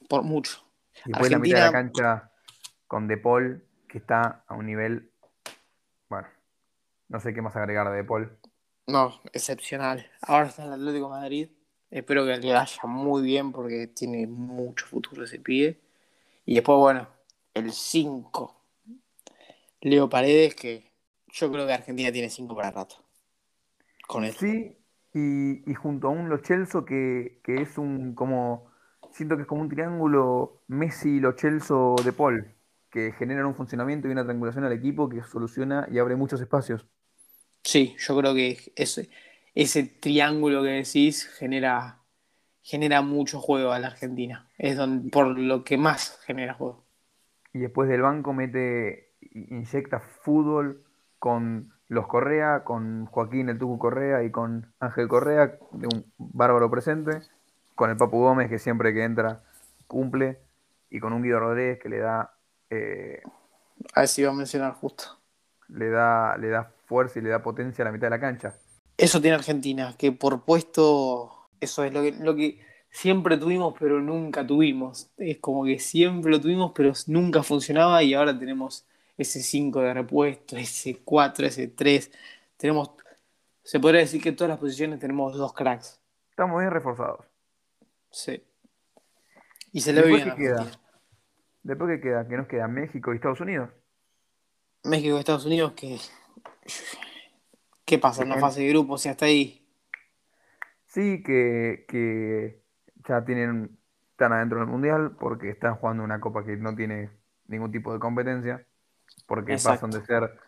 por 0.08 0.22
mucho. 0.22 0.64
Y 1.04 1.08
después 1.10 1.30
la 1.32 1.38
mitad 1.40 1.56
de 1.56 1.60
la 1.62 1.66
Argentina- 1.68 2.02
cancha 2.20 2.30
con 2.86 3.08
De 3.08 3.16
Paul, 3.16 3.64
que 3.88 3.98
está 3.98 4.44
a 4.46 4.54
un 4.54 4.66
nivel, 4.66 5.10
bueno, 6.08 6.28
no 7.08 7.18
sé 7.18 7.34
qué 7.34 7.42
más 7.42 7.56
agregar 7.56 7.90
de 7.90 7.96
De 7.96 8.04
Paul. 8.04 8.38
No, 8.86 9.20
excepcional. 9.32 10.06
Ahora 10.20 10.46
está 10.46 10.62
en 10.62 10.68
el 10.68 10.74
Atlético 10.74 11.06
de 11.06 11.20
Madrid. 11.20 11.50
Espero 11.92 12.24
que 12.24 12.38
le 12.38 12.52
vaya 12.54 12.82
muy 12.84 13.20
bien 13.20 13.52
porque 13.52 13.86
tiene 13.86 14.26
mucho 14.26 14.86
futuro 14.86 15.24
ese 15.24 15.38
pibe. 15.38 15.78
Y 16.46 16.54
después, 16.54 16.78
bueno, 16.78 17.06
el 17.52 17.70
5. 17.70 18.56
Leo 19.82 20.08
Paredes, 20.08 20.54
que 20.54 20.90
yo 21.30 21.52
creo 21.52 21.66
que 21.66 21.74
Argentina 21.74 22.10
tiene 22.10 22.30
5 22.30 22.56
para 22.56 22.70
rato. 22.70 22.96
Con 24.08 24.24
él. 24.24 24.32
Sí, 24.32 24.74
y, 25.12 25.70
y 25.70 25.74
junto 25.74 26.08
a 26.08 26.10
un 26.10 26.30
Lo 26.30 26.38
Celso 26.38 26.86
que, 26.86 27.40
que 27.44 27.60
es 27.60 27.76
un 27.76 28.14
como, 28.14 28.72
siento 29.10 29.36
que 29.36 29.42
es 29.42 29.48
como 29.48 29.60
un 29.60 29.68
triángulo 29.68 30.62
Messi, 30.68 31.20
Lo 31.20 31.32
Celso, 31.32 31.96
De 32.02 32.14
Paul, 32.14 32.54
que 32.90 33.12
generan 33.12 33.44
un 33.44 33.54
funcionamiento 33.54 34.08
y 34.08 34.12
una 34.12 34.24
triangulación 34.24 34.64
al 34.64 34.72
equipo 34.72 35.10
que 35.10 35.22
soluciona 35.24 35.86
y 35.92 35.98
abre 35.98 36.16
muchos 36.16 36.40
espacios. 36.40 36.86
Sí, 37.62 37.94
yo 37.98 38.16
creo 38.16 38.34
que 38.34 38.72
ese, 38.76 39.10
ese 39.54 39.84
triángulo 39.84 40.62
que 40.62 40.70
decís 40.70 41.26
genera, 41.38 42.02
genera 42.62 43.02
mucho 43.02 43.40
juego 43.40 43.72
a 43.72 43.78
la 43.80 43.88
Argentina. 43.88 44.48
Es 44.58 44.76
donde, 44.76 45.10
por 45.10 45.38
lo 45.38 45.64
que 45.64 45.78
más 45.78 46.18
genera 46.26 46.54
juego. 46.54 46.84
Y 47.52 47.58
después 47.60 47.88
del 47.88 48.02
banco 48.02 48.32
mete, 48.32 49.12
inyecta 49.32 50.00
fútbol 50.00 50.84
con 51.18 51.72
los 51.88 52.06
Correa, 52.06 52.64
con 52.64 53.06
Joaquín 53.06 53.48
el 53.50 53.58
Tucu 53.58 53.78
Correa 53.78 54.24
y 54.24 54.30
con 54.30 54.72
Ángel 54.80 55.08
Correa, 55.08 55.58
de 55.72 55.86
un 55.86 56.12
bárbaro 56.16 56.70
presente, 56.70 57.22
con 57.74 57.90
el 57.90 57.96
Papu 57.96 58.18
Gómez 58.20 58.48
que 58.48 58.58
siempre 58.58 58.94
que 58.94 59.04
entra 59.04 59.42
cumple, 59.86 60.40
y 60.90 61.00
con 61.00 61.12
un 61.12 61.22
Guido 61.22 61.40
Rodríguez 61.40 61.78
que 61.80 61.88
le 61.90 61.98
da, 61.98 62.34
eh, 62.70 63.22
A 63.94 64.00
ver 64.00 64.08
si 64.08 64.20
iba 64.20 64.30
a 64.30 64.34
mencionar 64.34 64.74
justo. 64.74 65.18
le 65.68 65.88
da, 65.90 66.36
le 66.38 66.48
da 66.50 66.72
fuerza 66.86 67.18
y 67.18 67.22
le 67.22 67.30
da 67.30 67.42
potencia 67.42 67.82
a 67.82 67.86
la 67.86 67.92
mitad 67.92 68.06
de 68.06 68.10
la 68.10 68.20
cancha. 68.20 68.54
Eso 69.02 69.20
tiene 69.20 69.34
Argentina, 69.34 69.96
que 69.98 70.12
por 70.12 70.44
puesto, 70.44 71.48
eso 71.60 71.82
es 71.82 71.92
lo 71.92 72.02
que, 72.02 72.12
lo 72.12 72.36
que 72.36 72.60
siempre 72.88 73.36
tuvimos, 73.36 73.74
pero 73.76 74.00
nunca 74.00 74.46
tuvimos. 74.46 75.10
Es 75.16 75.38
como 75.38 75.64
que 75.64 75.80
siempre 75.80 76.30
lo 76.30 76.40
tuvimos, 76.40 76.70
pero 76.72 76.92
nunca 77.08 77.42
funcionaba 77.42 78.00
y 78.04 78.14
ahora 78.14 78.38
tenemos 78.38 78.86
ese 79.18 79.42
5 79.42 79.80
de 79.80 79.94
repuesto, 79.94 80.56
ese 80.56 81.00
4, 81.02 81.46
ese 81.46 81.66
3. 81.66 82.12
Tenemos, 82.56 82.92
se 83.64 83.80
podría 83.80 84.02
decir 84.02 84.22
que 84.22 84.28
en 84.28 84.36
todas 84.36 84.50
las 84.50 84.60
posiciones 84.60 85.00
tenemos 85.00 85.36
dos 85.36 85.52
cracks. 85.52 86.00
Estamos 86.30 86.60
bien 86.60 86.70
reforzados. 86.70 87.26
Sí. 88.12 88.40
Y 89.72 89.80
se 89.80 89.92
le 89.92 90.02
ve 90.02 90.08
bien 90.10 90.30
¿qué 90.30 90.36
queda? 90.36 90.70
Después 91.64 91.90
que 91.90 92.00
queda, 92.00 92.28
que 92.28 92.36
nos 92.36 92.46
queda 92.46 92.68
México 92.68 93.12
y 93.12 93.16
Estados 93.16 93.40
Unidos. 93.40 93.68
México 94.84 95.16
y 95.16 95.18
Estados 95.18 95.44
Unidos, 95.44 95.72
que 95.72 95.98
¿Qué 97.92 97.98
pasa 97.98 98.22
en 98.22 98.30
la 98.30 98.38
fase 98.38 98.62
de 98.62 98.68
grupo 98.70 98.96
si 98.96 99.10
hasta 99.10 99.26
ahí? 99.26 99.68
Sí, 100.86 101.22
que, 101.22 101.84
que 101.86 102.62
ya 103.06 103.22
tienen, 103.22 103.78
están 104.12 104.32
adentro 104.32 104.60
del 104.60 104.66
Mundial 104.66 105.14
porque 105.20 105.50
están 105.50 105.74
jugando 105.74 106.02
una 106.02 106.18
copa 106.18 106.42
que 106.42 106.56
no 106.56 106.74
tiene 106.74 107.10
ningún 107.48 107.70
tipo 107.70 107.92
de 107.92 107.98
competencia, 107.98 108.64
porque 109.26 109.58
pasan 109.62 109.90
de 109.90 110.02
ser 110.06 110.40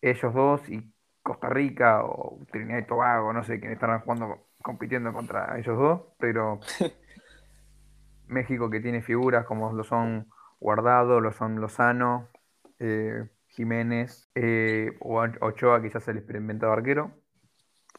ellos 0.00 0.32
dos 0.32 0.66
y 0.70 0.90
Costa 1.22 1.50
Rica 1.50 2.02
o 2.02 2.38
Trinidad 2.50 2.78
y 2.78 2.86
Tobago, 2.86 3.34
no 3.34 3.44
sé 3.44 3.60
quién 3.60 3.72
estarán 3.72 4.00
jugando, 4.00 4.46
compitiendo 4.62 5.12
contra 5.12 5.58
ellos 5.58 5.76
dos, 5.76 6.00
pero 6.18 6.60
México 8.26 8.70
que 8.70 8.80
tiene 8.80 9.02
figuras 9.02 9.44
como 9.44 9.70
lo 9.74 9.84
son 9.84 10.30
Guardado, 10.58 11.20
lo 11.20 11.30
son 11.32 11.60
Lozano, 11.60 12.30
eh, 12.78 13.28
Jiménez 13.50 14.28
eh, 14.34 14.96
o 15.00 15.20
Ochoa, 15.40 15.82
quizás 15.82 16.06
el 16.08 16.18
experimentado 16.18 16.72
arquero. 16.72 17.12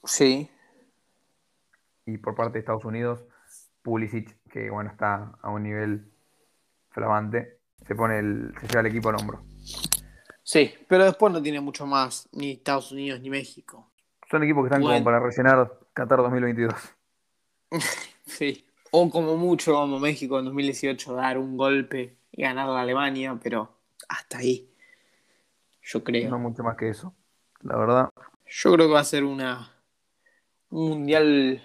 Sí. 0.04 0.50
Y 2.06 2.18
por 2.18 2.36
parte 2.36 2.54
de 2.54 2.60
Estados 2.60 2.86
Unidos, 2.86 3.24
Pulisic, 3.82 4.38
que 4.50 4.70
bueno, 4.70 4.90
está 4.90 5.34
a 5.42 5.50
un 5.50 5.64
nivel 5.64 6.12
flamante, 6.90 7.60
se 7.86 7.96
pone 7.96 8.20
el, 8.20 8.54
se 8.60 8.68
lleva 8.68 8.82
el 8.82 8.88
equipo 8.88 9.10
al 9.10 9.16
hombro. 9.16 9.44
Sí, 10.44 10.74
pero 10.88 11.06
después 11.06 11.32
no 11.32 11.42
tiene 11.42 11.62
mucho 11.62 11.86
más, 11.86 12.28
ni 12.32 12.52
Estados 12.52 12.92
Unidos 12.92 13.22
ni 13.22 13.30
México. 13.30 13.92
Son 14.30 14.44
equipos 14.44 14.64
que 14.64 14.68
están 14.68 14.82
como 14.82 15.04
para 15.04 15.20
rellenar 15.20 15.80
Qatar 15.94 16.20
2022. 16.20 16.74
sí. 18.26 18.66
O 18.92 19.10
como 19.10 19.38
mucho, 19.38 19.74
como 19.74 20.00
México 20.00 20.40
en 20.40 20.46
2018, 20.46 21.14
dar 21.14 21.38
un 21.38 21.56
golpe 21.56 22.18
y 22.32 22.42
ganar 22.42 22.70
a 22.70 22.82
Alemania, 22.82 23.38
pero 23.42 23.78
hasta 24.10 24.40
ahí. 24.40 24.71
Yo 25.82 26.04
creo. 26.04 26.30
No 26.30 26.39
mucho 26.39 26.63
más 26.63 26.78
que 26.78 26.89
eso, 26.89 27.13
la 27.62 27.78
verdad. 27.78 28.10
Yo 28.48 28.74
creo 28.74 28.88
que 28.88 28.94
va 28.94 29.00
a 29.00 29.06
ser 29.06 29.24
una 29.24 29.72
un 30.72 30.89
mundial 30.89 31.62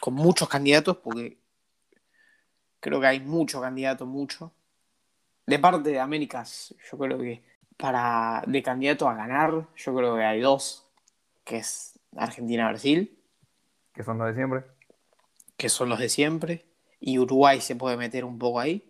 con 0.00 0.14
muchos 0.14 0.48
candidatos, 0.48 0.96
porque 0.98 1.38
creo 2.80 3.00
que 3.00 3.06
hay 3.06 3.20
muchos 3.20 3.60
candidatos, 3.60 4.06
mucho. 4.06 4.52
De 5.46 5.58
parte 5.58 5.90
de 5.90 6.00
Américas, 6.00 6.74
yo 6.90 6.98
creo 6.98 7.18
que 7.18 7.42
para 7.76 8.42
de 8.46 8.62
candidato 8.62 9.08
a 9.08 9.14
ganar, 9.14 9.66
yo 9.76 9.94
creo 9.94 10.16
que 10.16 10.24
hay 10.24 10.40
dos, 10.40 10.86
que 11.44 11.58
es 11.58 11.98
Argentina-Brasil. 12.16 13.18
Que 13.92 14.02
son 14.02 14.18
los 14.18 14.28
de 14.28 14.34
siempre. 14.34 14.64
Que 15.56 15.68
son 15.68 15.88
los 15.88 15.98
de 15.98 16.08
siempre. 16.08 16.64
Y 17.00 17.18
Uruguay 17.18 17.60
se 17.60 17.76
puede 17.76 17.96
meter 17.96 18.24
un 18.24 18.38
poco 18.38 18.60
ahí. 18.60 18.84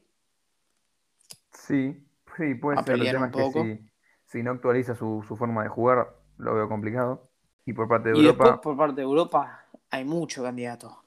Sí, 1.52 1.96
sí, 2.36 2.54
puede 2.54 2.82
ser. 2.82 2.94
El 2.94 3.10
tema 3.10 3.26
es 3.26 3.32
que 3.32 3.52
si, 3.52 3.90
no 4.34 4.50
actualiza 4.52 4.94
su, 4.94 5.22
forma 5.22 5.62
de 5.62 5.68
jugar, 5.68 6.14
lo 6.36 6.54
veo 6.54 6.68
complicado. 6.68 7.28
Y 7.64 7.72
por 7.72 7.88
parte 7.88 8.10
de 8.10 8.18
Europa. 8.18 8.44
Después, 8.44 8.60
por 8.62 8.76
parte 8.76 8.96
de 8.96 9.02
Europa, 9.02 9.64
hay 9.90 10.04
mucho 10.04 10.42
candidato. 10.42 11.02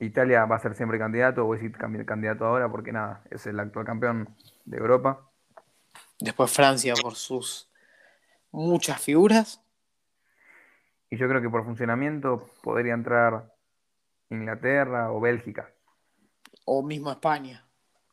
Italia 0.00 0.44
va 0.44 0.56
a 0.56 0.60
ser 0.60 0.74
siempre 0.74 0.98
candidato, 0.98 1.46
o 1.46 1.54
decir 1.54 1.72
candidato 1.72 2.44
ahora, 2.44 2.70
porque 2.70 2.92
nada, 2.92 3.22
es 3.30 3.46
el 3.46 3.58
actual 3.58 3.84
campeón 3.84 4.34
de 4.64 4.76
Europa. 4.76 5.28
Después 6.20 6.50
Francia 6.50 6.94
por 7.00 7.14
sus 7.14 7.70
muchas 8.50 9.00
figuras. 9.00 9.62
Y 11.10 11.16
yo 11.16 11.28
creo 11.28 11.40
que 11.40 11.48
por 11.48 11.64
funcionamiento 11.64 12.50
podría 12.62 12.94
entrar 12.94 13.54
Inglaterra 14.30 15.12
o 15.12 15.20
Bélgica. 15.20 15.70
O 16.64 16.82
mismo 16.82 17.10
España, 17.10 17.66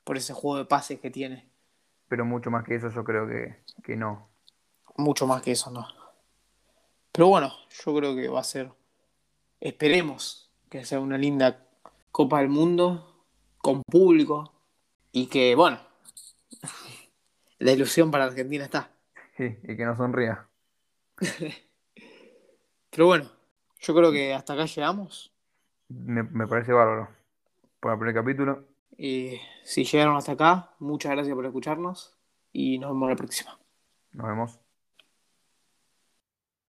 por 0.03 0.17
ese 0.17 0.33
juego 0.33 0.57
de 0.57 0.65
pases 0.65 0.99
que 0.99 1.11
tiene. 1.11 1.49
Pero 2.07 2.25
mucho 2.25 2.51
más 2.51 2.63
que 2.63 2.75
eso 2.75 2.89
yo 2.89 3.03
creo 3.03 3.27
que, 3.27 3.57
que 3.83 3.95
no. 3.95 4.29
Mucho 4.97 5.27
más 5.27 5.41
que 5.41 5.51
eso 5.51 5.71
no. 5.71 5.87
Pero 7.11 7.27
bueno, 7.27 7.53
yo 7.83 7.95
creo 7.95 8.15
que 8.15 8.27
va 8.27 8.41
a 8.41 8.43
ser, 8.43 8.71
esperemos 9.59 10.51
que 10.69 10.83
sea 10.85 10.99
una 10.99 11.17
linda 11.17 11.65
Copa 12.11 12.39
del 12.39 12.49
Mundo 12.49 13.25
con 13.57 13.81
público 13.83 14.53
y 15.11 15.27
que, 15.27 15.55
bueno, 15.55 15.79
la 17.59 17.71
ilusión 17.71 18.11
para 18.11 18.25
Argentina 18.25 18.65
está. 18.65 18.91
Sí, 19.37 19.57
y 19.63 19.75
que 19.75 19.85
no 19.85 19.95
sonría. 19.97 20.47
Pero 22.89 23.05
bueno, 23.07 23.29
yo 23.81 23.95
creo 23.95 24.11
que 24.11 24.33
hasta 24.33 24.53
acá 24.53 24.65
llegamos. 24.65 25.33
Me, 25.89 26.47
parece 26.47 26.71
bárbaro. 26.73 27.09
Por 27.79 27.91
el 27.91 27.99
primer 27.99 28.15
capítulo. 28.15 28.63
Y 28.97 29.39
si 29.63 29.83
llegaron 29.83 30.15
hasta 30.15 30.33
acá, 30.33 30.75
muchas 30.79 31.11
gracias 31.11 31.35
por 31.35 31.45
escucharnos 31.45 32.17
y 32.51 32.79
nos 32.79 32.91
vemos 32.91 33.09
la 33.09 33.15
próxima. 33.15 33.59
Nos 34.11 34.27
vemos. 34.27 34.64